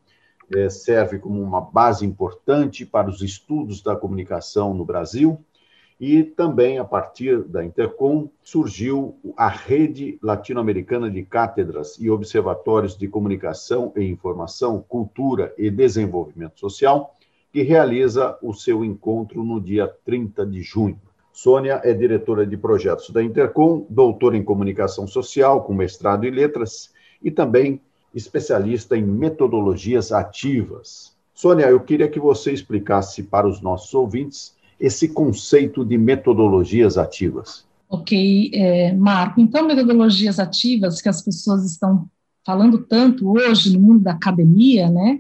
[0.55, 5.43] eh, serve como uma base importante para os estudos da comunicação no Brasil
[5.99, 13.09] e também, a partir da Intercom, surgiu a Rede Latino-Americana de Cátedras e Observatórios de
[13.09, 17.16] Comunicação e Informação, Cultura e Desenvolvimento Social,
[17.53, 21.01] que realiza o seu encontro no dia 30 de junho.
[21.33, 26.91] Sônia é diretora de projetos da Intercom, doutora em comunicação social, com mestrado em letras,
[27.23, 27.81] e também
[28.15, 31.17] especialista em metodologias ativas.
[31.35, 37.65] Sônia, eu queria que você explicasse para os nossos ouvintes esse conceito de metodologias ativas.
[37.89, 39.41] Ok, é, Marco.
[39.41, 42.09] Então, metodologias ativas que as pessoas estão
[42.45, 45.19] falando tanto hoje no mundo da academia, né?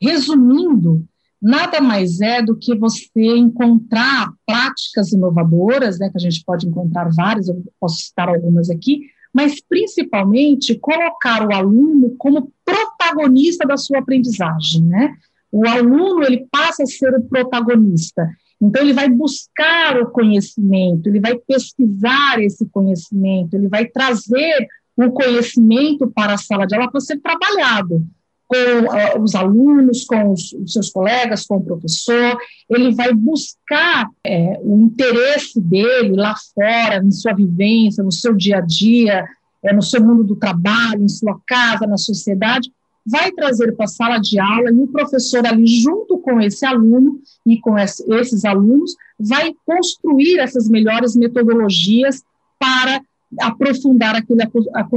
[0.00, 1.04] Resumindo,
[1.40, 7.08] nada mais é do que você encontrar práticas inovadoras, né, que a gente pode encontrar
[7.14, 13.98] várias, eu posso citar algumas aqui, mas principalmente colocar o aluno como protagonista da sua
[13.98, 15.14] aprendizagem, né?
[15.52, 18.28] O aluno ele passa a ser o protagonista.
[18.60, 24.66] Então ele vai buscar o conhecimento, ele vai pesquisar esse conhecimento, ele vai trazer
[24.96, 28.04] o conhecimento para a sala de aula para ser trabalhado
[28.48, 32.36] com uh, os alunos, com os, os, seus colegas, com o professor,
[32.70, 38.58] ele vai buscar é, o interesse dele lá fora, em sua vivência, no seu dia
[38.58, 39.28] a dia,
[39.62, 42.72] é, no seu mundo do trabalho, em sua casa, na sociedade,
[43.06, 47.20] vai trazer para a sala de aula e o professor ali, junto com esse aluno
[47.46, 52.22] e com esse, esses alunos, vai construir essas melhores metodologias
[52.58, 53.02] para
[53.40, 54.42] aprofundar aquele,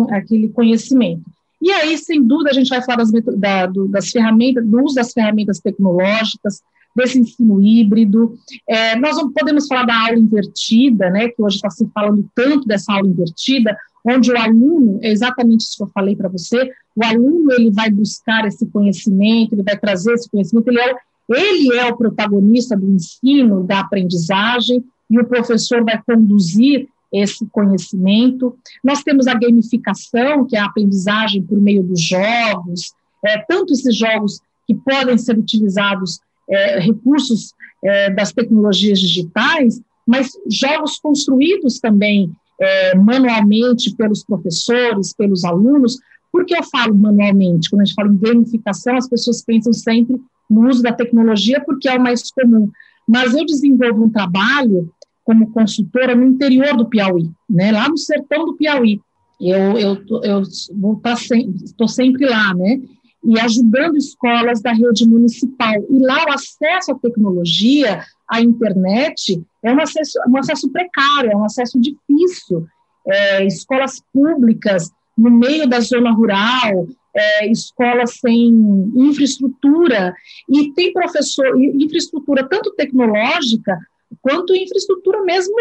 [0.10, 1.24] aquele conhecimento.
[1.62, 4.95] E aí, sem dúvida, a gente vai falar das, da, do, das ferramentas, do uso
[4.95, 6.62] das ferramentas tecnológicas,
[6.95, 8.36] desse ensino híbrido.
[8.68, 12.68] É, nós não podemos falar da aula invertida, né, que hoje está se falando tanto
[12.68, 17.05] dessa aula invertida, onde o aluno, é exatamente isso que eu falei para você, o
[17.05, 20.95] aluno ele vai buscar esse conhecimento, ele vai trazer esse conhecimento, ele é,
[21.30, 28.57] ele é o protagonista do ensino, da aprendizagem, e o professor vai conduzir esse conhecimento.
[28.84, 32.93] Nós temos a gamificação, que é a aprendizagem por meio dos jogos,
[33.26, 37.53] é, tanto esses jogos que podem ser utilizados, é, recursos
[37.84, 45.97] é, das tecnologias digitais, mas jogos construídos também é, manualmente pelos professores, pelos alunos.
[46.32, 47.70] Por que eu falo manualmente?
[47.70, 51.89] Quando a gente fala em gamificação, as pessoas pensam sempre no uso da tecnologia porque
[51.89, 52.70] é o mais comum.
[53.07, 54.91] Mas eu desenvolvo um trabalho
[55.32, 59.00] como consultora no interior do Piauí, né, lá no sertão do Piauí.
[59.40, 60.44] Eu eu eu
[60.78, 62.82] vou estar sempre, estou sempre lá, né,
[63.24, 65.74] e ajudando escolas da rede municipal.
[65.90, 71.36] E lá o acesso à tecnologia, à internet, é um acesso, um acesso precário, é
[71.36, 72.66] um acesso difícil.
[73.08, 78.50] É, escolas públicas no meio da zona rural, é, escolas sem
[78.96, 80.14] infraestrutura,
[80.50, 83.78] e tem professor, infraestrutura tanto tecnológica
[84.22, 85.53] quanto infraestrutura mesmo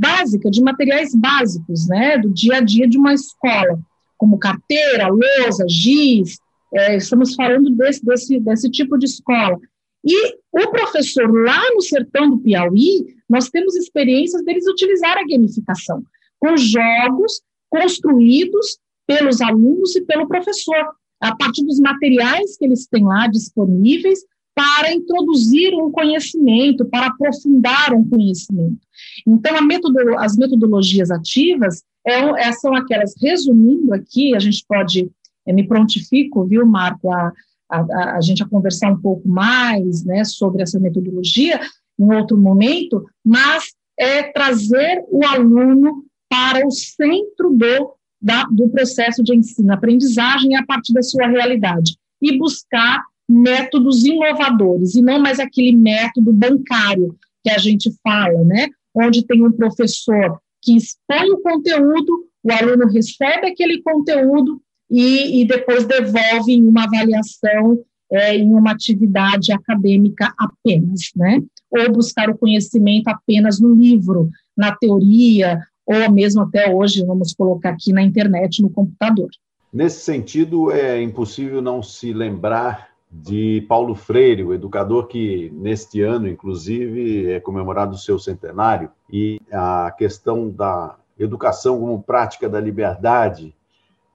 [0.00, 3.80] básica, de materiais básicos, né, do dia a dia de uma escola,
[4.18, 6.38] como carteira, lousa, giz,
[6.74, 9.58] é, estamos falando desse, desse, desse tipo de escola.
[10.04, 16.02] E o professor lá no sertão do Piauí, nós temos experiências deles utilizar a gamificação,
[16.38, 23.04] com jogos construídos pelos alunos e pelo professor, a partir dos materiais que eles têm
[23.04, 24.20] lá disponíveis,
[24.54, 28.78] para introduzir um conhecimento, para aprofundar um conhecimento.
[29.26, 35.10] Então, metodolo as metodologias ativas é, é, são aquelas, resumindo aqui, a gente pode,
[35.46, 37.32] é, me prontifico, viu, Marco, a,
[37.70, 41.60] a, a, gente a conversar um pouco mais né, sobre essa metodologia
[41.98, 43.64] em outro momento, mas
[43.98, 50.94] é trazer o aluno para o centro do, da, do processo de ensino-aprendizagem a partir
[50.94, 57.58] da sua realidade e buscar métodos inovadores e não mais aquele método bancário que a
[57.58, 58.68] gente fala, né?
[58.94, 64.60] Onde tem um professor que expõe o conteúdo, o aluno recebe aquele conteúdo
[64.90, 67.78] e, e depois devolve em uma avaliação
[68.12, 71.40] é, em uma atividade acadêmica apenas, né?
[71.70, 77.70] Ou buscar o conhecimento apenas no livro, na teoria, ou mesmo até hoje, vamos colocar
[77.70, 79.30] aqui na internet, no computador.
[79.72, 86.28] Nesse sentido, é impossível não se lembrar de Paulo Freire, o educador que neste ano,
[86.28, 93.54] inclusive, é comemorado o seu centenário, e a questão da educação como prática da liberdade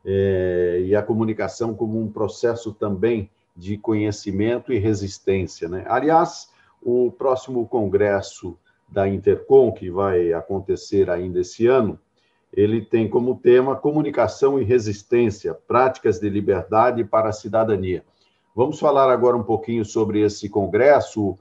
[0.05, 5.67] é, e a comunicação como um processo também de conhecimento e resistência.
[5.67, 5.85] Né?
[5.87, 6.49] Aliás,
[6.81, 11.99] o próximo congresso da Intercom, que vai acontecer ainda esse ano,
[12.53, 18.05] ele tem como tema comunicação e resistência, práticas de liberdade para a cidadania.
[18.55, 21.37] Vamos falar agora um pouquinho sobre esse congresso,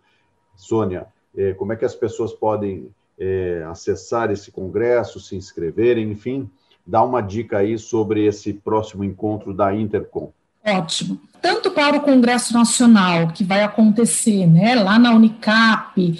[0.57, 1.07] Sônia.
[1.37, 6.51] É, como é que as pessoas podem é, acessar esse congresso, se inscreverem, enfim,
[6.85, 10.33] dá uma dica aí sobre esse próximo encontro da Intercom.
[10.65, 11.21] Ótimo.
[11.43, 16.19] Tanto para o Congresso Nacional, que vai acontecer né, lá na Unicap,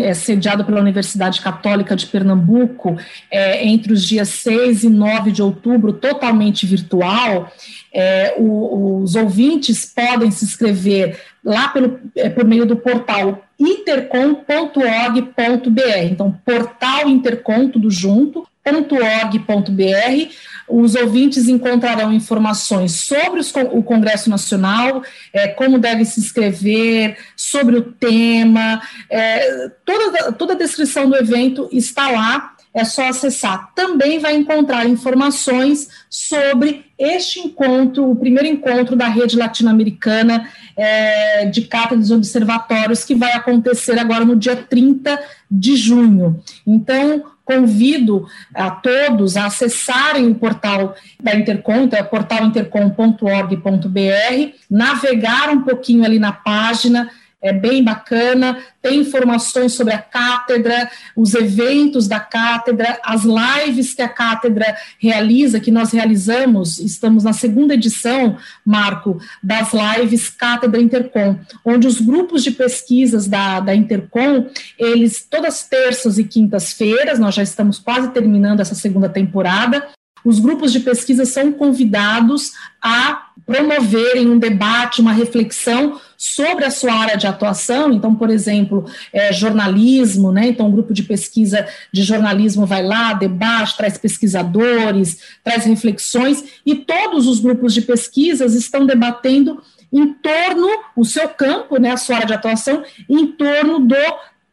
[0.00, 2.96] é, sediado pela Universidade Católica de Pernambuco,
[3.30, 7.52] é, entre os dias 6 e 9 de outubro, totalmente virtual,
[7.92, 15.98] é, o, os ouvintes podem se inscrever lá pelo, é, por meio do portal intercom.org.br.
[16.10, 20.32] Então, portal intercom, tudo junto, .org.br.
[20.66, 25.02] Os ouvintes encontrarão informações sobre os, o Congresso Nacional,
[25.32, 31.68] é, como deve se inscrever, sobre o tema, é, toda, toda a descrição do evento
[31.70, 33.72] está lá é só acessar.
[33.72, 41.62] Também vai encontrar informações sobre este encontro, o primeiro encontro da rede latino-americana é, de
[41.62, 46.42] cátedras observatórios, que vai acontecer agora no dia 30 de junho.
[46.66, 55.62] Então, convido a todos a acessarem o portal da Intercom, então é portalintercom.org.br, navegar um
[55.62, 57.10] pouquinho ali na página,
[57.44, 64.00] é bem bacana, tem informações sobre a cátedra, os eventos da cátedra, as lives que
[64.00, 71.38] a cátedra realiza, que nós realizamos, estamos na segunda edição, Marco, das lives Cátedra Intercom,
[71.62, 74.46] onde os grupos de pesquisas da, da Intercom,
[74.78, 79.86] eles, todas terças e quintas-feiras, nós já estamos quase terminando essa segunda temporada,
[80.24, 86.94] os grupos de pesquisa são convidados a promoverem um debate, uma reflexão sobre a sua
[86.94, 87.92] área de atuação.
[87.92, 90.48] Então, por exemplo, é, jornalismo, né?
[90.48, 96.76] Então, um grupo de pesquisa de jornalismo vai lá, debate, traz pesquisadores, traz reflexões, e
[96.76, 99.62] todos os grupos de pesquisas estão debatendo
[99.92, 100.66] em torno,
[100.96, 103.94] o seu campo, né, a sua área de atuação, em torno do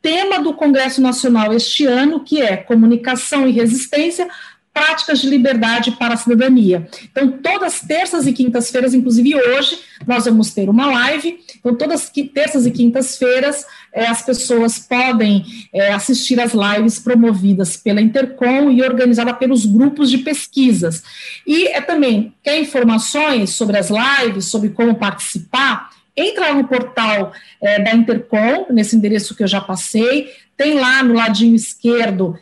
[0.01, 4.27] tema do Congresso Nacional este ano, que é comunicação e resistência,
[4.73, 6.87] práticas de liberdade para a cidadania.
[7.11, 11.39] Então, todas terças e quintas-feiras, inclusive hoje, nós vamos ter uma live.
[11.59, 15.43] Então, todas terças e quintas-feiras, é, as pessoas podem
[15.73, 21.03] é, assistir às lives promovidas pela Intercom e organizada pelos grupos de pesquisas.
[21.45, 25.89] E é também, quer informações sobre as lives, sobre como participar?
[26.15, 31.13] Entra no portal é, da Intercom, nesse endereço que eu já passei, tem lá no
[31.13, 32.37] ladinho esquerdo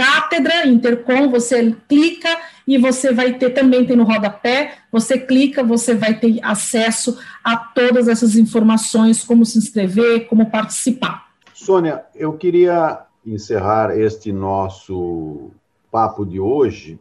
[0.00, 2.30] Cátedra Intercom, você clica
[2.66, 7.54] e você vai ter, também tem no rodapé, você clica, você vai ter acesso a
[7.54, 11.28] todas essas informações, como se inscrever, como participar.
[11.52, 15.50] Sônia, eu queria encerrar este nosso
[15.92, 16.98] papo de hoje,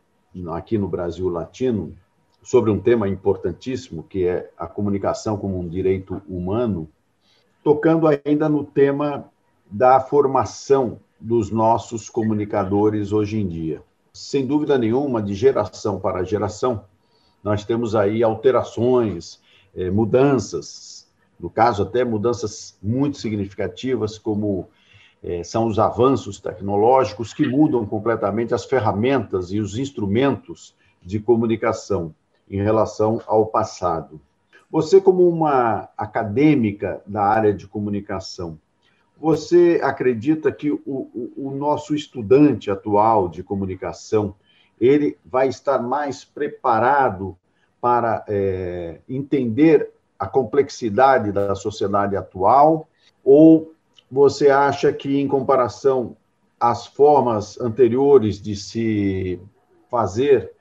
[0.51, 1.95] aqui no Brasil Latino,
[2.43, 6.89] sobre um tema importantíssimo, que é a comunicação como um direito humano,
[7.63, 9.31] tocando ainda no tema
[9.71, 13.81] da formação dos nossos comunicadores hoje em dia.
[14.13, 16.83] Sem dúvida nenhuma, de geração para geração,
[17.43, 19.39] nós temos aí alterações,
[19.75, 21.07] eh, mudanças,
[21.39, 24.67] no caso, até mudanças muito significativas, como
[25.23, 32.13] eh, são os avanços tecnológicos que mudam completamente as ferramentas e os instrumentos de comunicação
[32.49, 34.19] em relação ao passado.
[34.71, 38.59] Você, como uma acadêmica da área de comunicação,
[39.19, 44.35] você acredita que o, o, o, nosso estudante atual de comunicação
[44.79, 47.37] ele vai estar mais preparado
[47.81, 52.87] para é, entender a complexidade da sociedade atual?
[53.23, 53.73] Ou
[54.09, 56.15] você acha que, em comparação
[56.59, 59.39] às formas anteriores de se
[59.89, 60.51] fazer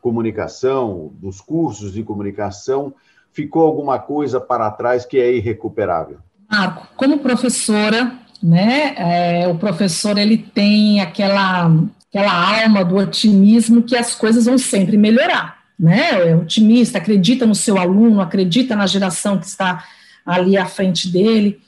[0.00, 2.94] comunicação, dos cursos de comunicação,
[3.32, 6.18] ficou alguma coisa para trás que é irrecuperável?
[6.50, 11.70] Marco, como professora, né, é, o professor ele tem aquela,
[12.08, 16.30] aquela alma do otimismo que as coisas vão sempre melhorar, né?
[16.30, 19.84] É otimista, acredita no seu aluno, acredita na geração que está
[20.24, 21.60] ali à frente dele.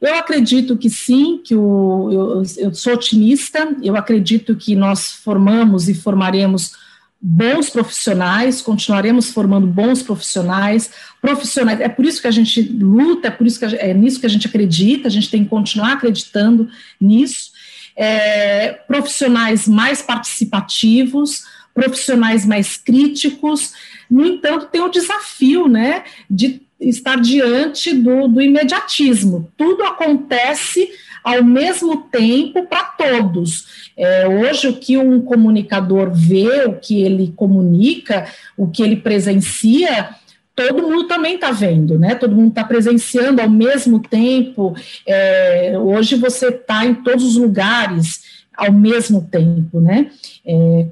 [0.00, 5.88] Eu acredito que sim, que o, eu, eu sou otimista, eu acredito que nós formamos
[5.88, 6.72] e formaremos
[7.20, 10.90] bons profissionais, continuaremos formando bons profissionais,
[11.20, 14.20] profissionais, é por isso que a gente luta, é por isso que a, é nisso
[14.20, 16.68] que a gente acredita, a gente tem que continuar acreditando
[17.00, 17.50] nisso,
[17.96, 21.44] é, profissionais mais participativos,
[21.74, 23.72] profissionais mais críticos,
[24.08, 29.50] no entanto, tem o desafio, né, de estar diante do, do imediatismo.
[29.56, 30.88] Tudo acontece
[31.24, 33.90] ao mesmo tempo para todos.
[33.96, 38.26] É, hoje, o que um comunicador vê, o que ele comunica,
[38.56, 40.10] o que ele presencia,
[40.54, 42.14] todo mundo também está vendo, né?
[42.14, 44.74] Todo mundo está presenciando ao mesmo tempo.
[45.06, 48.22] É, hoje você está em todos os lugares
[48.56, 50.10] ao mesmo tempo, né?
[50.44, 50.86] É,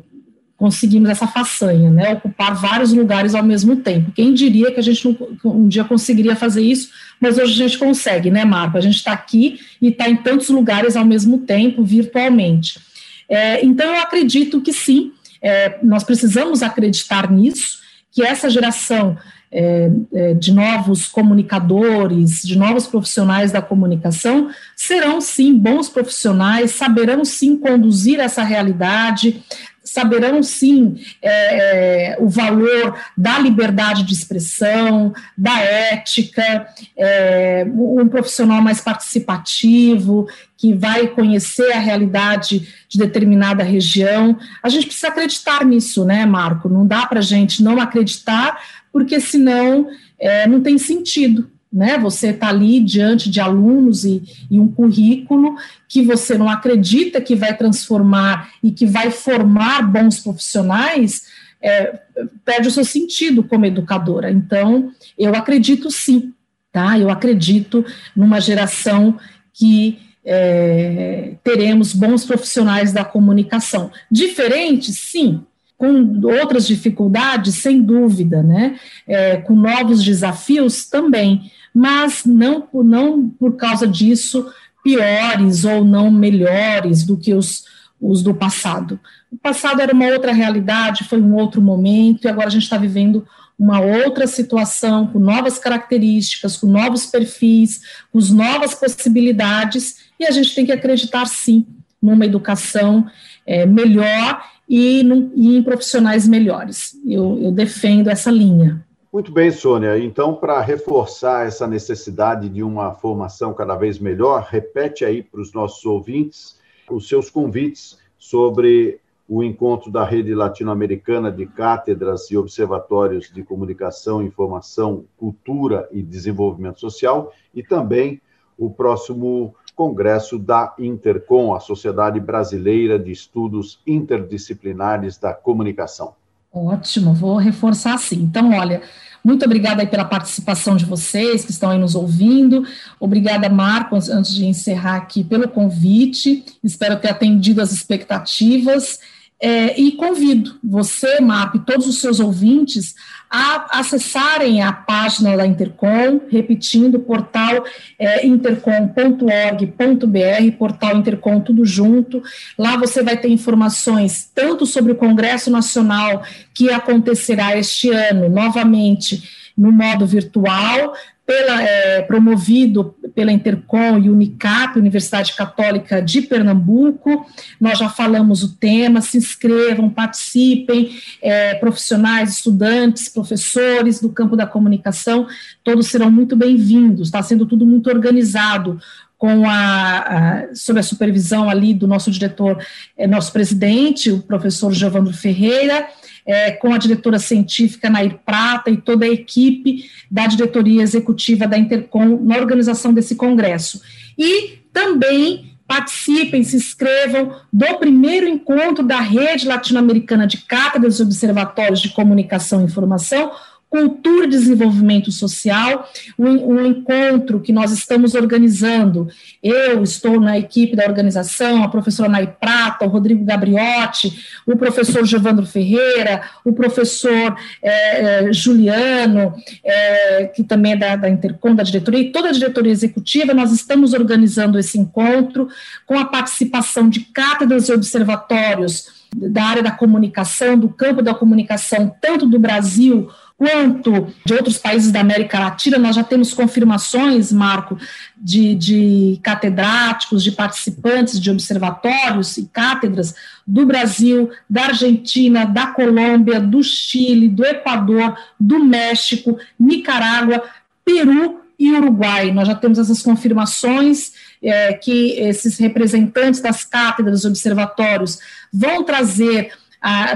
[0.56, 4.10] conseguimos essa façanha, né, ocupar vários lugares ao mesmo tempo.
[4.12, 5.06] Quem diria que a gente
[5.44, 6.88] um dia conseguiria fazer isso,
[7.20, 8.78] mas hoje a gente consegue, né, Marco?
[8.78, 12.80] A gente está aqui e está em tantos lugares ao mesmo tempo, virtualmente.
[13.28, 17.78] É, então, eu acredito que sim, é, nós precisamos acreditar nisso,
[18.10, 19.16] que essa geração
[19.52, 27.24] é, é de novos comunicadores, de novos profissionais da comunicação, serão sim bons profissionais, saberão
[27.24, 29.42] sim conduzir essa realidade,
[29.86, 36.66] saberão sim é, é, o valor da liberdade de expressão, da ética,
[36.96, 44.38] é, um profissional mais participativo, que vai conhecer a realidade de determinada região.
[44.62, 46.68] A gente precisa acreditar nisso, né, Marco?
[46.68, 48.60] Não dá para a gente não acreditar,
[48.92, 51.98] porque senão é, não tem sentido né?
[51.98, 55.56] Você está ali diante de alunos e, e, um currículo
[55.88, 61.22] que você não acredita que vai transformar e que vai formar bons profissionais,
[61.60, 62.00] é,
[62.44, 64.30] perde o seu sentido como educadora.
[64.30, 66.32] Então, eu acredito sim,
[66.72, 66.98] tá?
[66.98, 69.18] Eu acredito numa geração
[69.52, 73.90] que é, teremos bons profissionais da comunicação.
[74.10, 75.44] Diferentes, sim,
[75.76, 78.78] com outras dificuldades, sem dúvida, né?
[79.06, 84.46] É, com novos desafios também, mas não não por causa disso
[84.82, 87.64] piores ou não melhores do que os,
[88.00, 89.00] os do passado.
[89.32, 92.78] O passado era uma outra realidade, foi um outro momento, e agora a gente está
[92.78, 93.26] vivendo
[93.58, 97.80] uma outra situação, com novas características, com novos perfis,
[98.12, 101.66] com novas possibilidades, e a gente tem que acreditar, sim,
[102.00, 103.06] numa educação
[103.44, 105.02] é, melhor e,
[105.34, 106.98] e, em profissionais melhores.
[107.06, 108.84] Eu, eu defendo essa linha.
[109.12, 109.98] Muito bem, Sônia.
[109.98, 115.52] Então, para reforçar essa necessidade de uma formação cada vez melhor, repete aí para os
[115.52, 116.58] nossos ouvintes
[116.90, 124.22] os seus convites sobre o encontro da Rede Latino-Americana de Cátedras e Observatórios de Comunicação,
[124.22, 128.20] Informação, Cultura e Desenvolvimento Social e também
[128.56, 136.14] o próximo congresso da Intercom, a Sociedade Brasileira de Estudos Interdisciplinares da Comunicação.
[136.50, 138.22] Ótimo, vou reforçar sim.
[138.22, 138.80] Então, olha,
[139.22, 142.64] muito obrigada aí pela participação de vocês que estão aí nos ouvindo.
[142.98, 146.44] Obrigada, Marcos, antes de encerrar aqui, pelo convite.
[146.64, 148.98] Espero ter atendido as expectativas.
[149.38, 152.94] É, e convido você, MAP, todos os seus ouvintes
[153.30, 157.62] a acessarem a página da Intercom, repetindo, portal
[157.98, 162.22] é, intercom.org.br, portal Intercom tudo junto.
[162.56, 166.22] Lá você vai ter informações tanto sobre o Congresso Nacional
[166.54, 169.22] que acontecerá este ano, novamente,
[169.56, 170.94] no modo virtual,
[171.26, 177.26] pela, é, promovido pela Intercom e Unicap, Universidade Católica de Pernambuco.
[177.60, 184.46] Nós já falamos o tema, se inscrevam, participem, é, profissionais, estudantes, professores do campo da
[184.46, 185.26] comunicação,
[185.64, 188.80] todos serão muito bem-vindos, está sendo tudo muito organizado
[189.18, 192.62] com a, a, sob a supervisão ali do nosso diretor,
[192.96, 195.88] é, nosso presidente, o professor Giovanni Ferreira,
[196.26, 201.56] é, com a diretora científica Nair Prata e toda a equipe da diretoria executiva da
[201.56, 203.80] Intercom na organização desse congresso.
[204.18, 211.80] E também participem, se inscrevam do primeiro encontro da Rede Latino-Americana de Cátedras e Observatórios
[211.80, 213.32] de Comunicação e Informação,
[213.76, 215.86] Cultura e Desenvolvimento Social,
[216.18, 219.06] um, um, encontro que nós estamos organizando.
[219.42, 225.04] Eu estou na equipe da organização, a professora Nay Prata, o Rodrigo Gabriotti, o professor
[225.04, 232.00] Giovandro Ferreira, o professor é, Juliano, é, que também é da, da Intercom, da diretoria,
[232.00, 235.48] e toda a diretoria executiva, nós estamos organizando esse encontro
[235.84, 241.94] com a participação de cátedras e observatórios da área da comunicação, do campo da comunicação,
[242.00, 247.78] tanto do Brasil quanto de outros países da América Latina, nós já temos confirmações, Marco,
[248.16, 253.14] de, de catedráticos, de participantes de observatórios e cátedras
[253.46, 260.42] do Brasil, da Argentina, da Colômbia, do Chile, do Equador, do México, Nicarágua,
[260.84, 262.32] Peru e Uruguai.
[262.32, 264.12] Nós já temos essas confirmações
[264.42, 268.18] é, que esses representantes das cátedras, observatórios,
[268.52, 269.52] vão trazer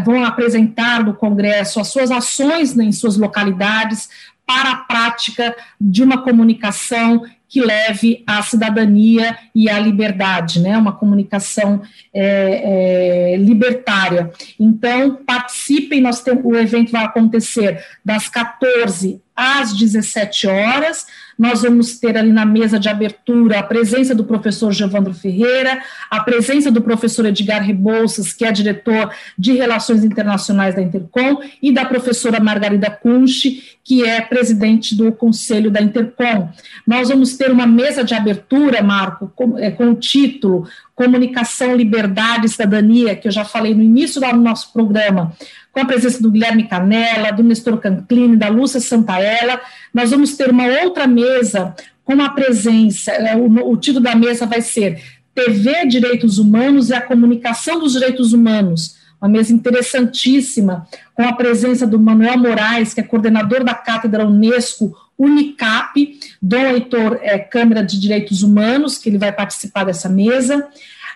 [0.04, 4.08] vão apresentar no Congresso as suas ações em suas localidades
[4.46, 10.78] para a prática de uma comunicação que leve à cidadania e à liberdade, né?
[10.78, 11.82] Uma comunicação
[12.14, 14.30] é, é, libertária.
[14.58, 21.06] Então, participem, nós temos, o evento vai acontecer das 14 às 17 horas.
[21.40, 25.80] Nós vamos ter ali na mesa de abertura a presença do professor Giovandro Ferreira,
[26.10, 31.72] a presença do professor Edgar Rebouças, que é diretor de Relações Internacionais da Intercom, e
[31.72, 36.50] da professora Margarida Kunsch, que é presidente do Conselho da Intercom.
[36.86, 42.44] Nós vamos ter uma mesa de abertura, Marco, com, é, com o título Comunicação, Liberdade
[42.44, 45.32] e Cidadania, que eu já falei no início do nosso programa,
[45.72, 49.60] com a presença do Guilherme Canella, do Nestor Canclini, da Lúcia Santaella.
[49.94, 54.44] Nós vamos ter uma outra mesa com a presença, é, o, o título da mesa
[54.44, 55.00] vai ser
[55.34, 61.86] TV Direitos Humanos e a Comunicação dos Direitos Humanos, uma mesa interessantíssima, com a presença
[61.86, 68.00] do Manuel Moraes, que é coordenador da Cátedra Unesco Unicap, Dom Heitor é, Câmara de
[68.00, 70.66] Direitos Humanos, que ele vai participar dessa mesa.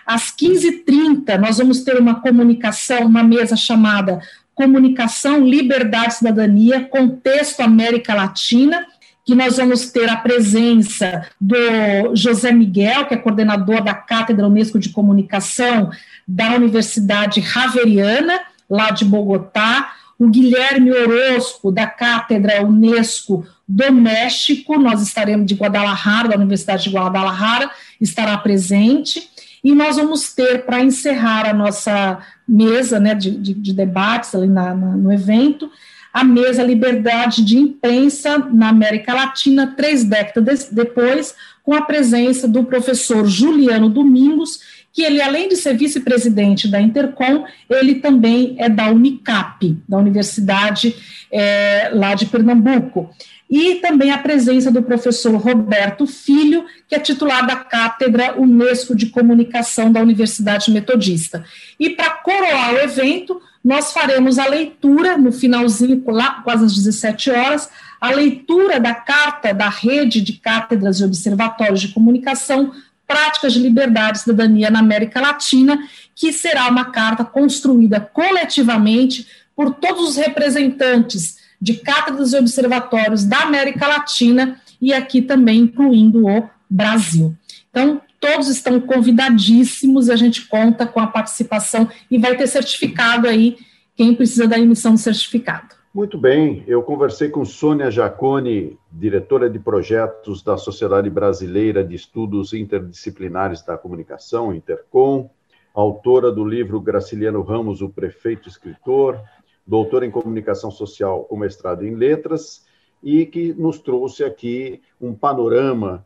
[0.05, 4.21] Às 15h30, nós vamos ter uma comunicação, uma mesa chamada
[4.55, 8.87] Comunicação, Liberdade Cidadania, Contexto América Latina,
[9.25, 14.79] que nós vamos ter a presença do José Miguel, que é coordenador da Cátedra Unesco
[14.79, 15.89] de Comunicação
[16.27, 18.39] da Universidade Javeriana,
[18.69, 26.29] lá de Bogotá, o Guilherme Orozco, da Cátedra Unesco do México, nós estaremos de Guadalajara,
[26.29, 29.27] da Universidade de Guadalajara, estará presente,
[29.63, 34.47] e nós vamos ter, para encerrar a nossa mesa né, de, de, de debates ali
[34.47, 35.69] na, na, no evento,
[36.13, 42.63] a mesa Liberdade de Imprensa na América Latina, três décadas depois, com a presença do
[42.63, 44.59] professor Juliano Domingos,
[44.93, 50.95] que ele, além de ser vice-presidente da Intercom, ele também é da Unicap, da Universidade
[51.29, 53.09] é, lá de Pernambuco
[53.49, 59.07] e também a presença do professor Roberto Filho, que é titular da Cátedra Unesco de
[59.07, 61.45] Comunicação da Universidade Metodista.
[61.79, 67.31] E para coroar o evento, nós faremos a leitura, no finalzinho, lá quase às 17
[67.31, 67.69] horas,
[68.01, 72.71] a leitura da Carta da Rede de Cátedras e Observatórios de Comunicação
[73.07, 75.77] Práticas de Liberdade e Cidadania na América Latina,
[76.15, 83.39] que será uma carta construída coletivamente por todos os representantes de cátedras e observatórios da
[83.41, 87.35] América Latina e aqui também incluindo o Brasil.
[87.69, 93.57] Então, todos estão convidadíssimos, a gente conta com a participação e vai ter certificado aí
[93.95, 95.75] quem precisa da emissão do certificado.
[95.93, 102.51] Muito bem, eu conversei com Sônia Jacone, diretora de projetos da Sociedade Brasileira de Estudos
[102.51, 105.29] Interdisciplinares da Comunicação, Intercom,
[105.73, 109.21] autora do livro Graciliano Ramos, o Prefeito Escritor,
[109.65, 112.65] doutor em comunicação social com mestrado em letras,
[113.01, 116.05] e que nos trouxe aqui um panorama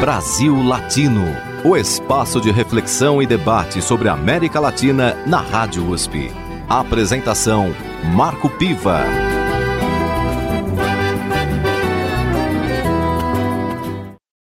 [0.01, 1.25] Brasil Latino,
[1.65, 6.31] o espaço de reflexão e debate sobre a América Latina na Rádio USP.
[6.69, 7.75] Apresentação
[8.15, 9.40] Marco Piva.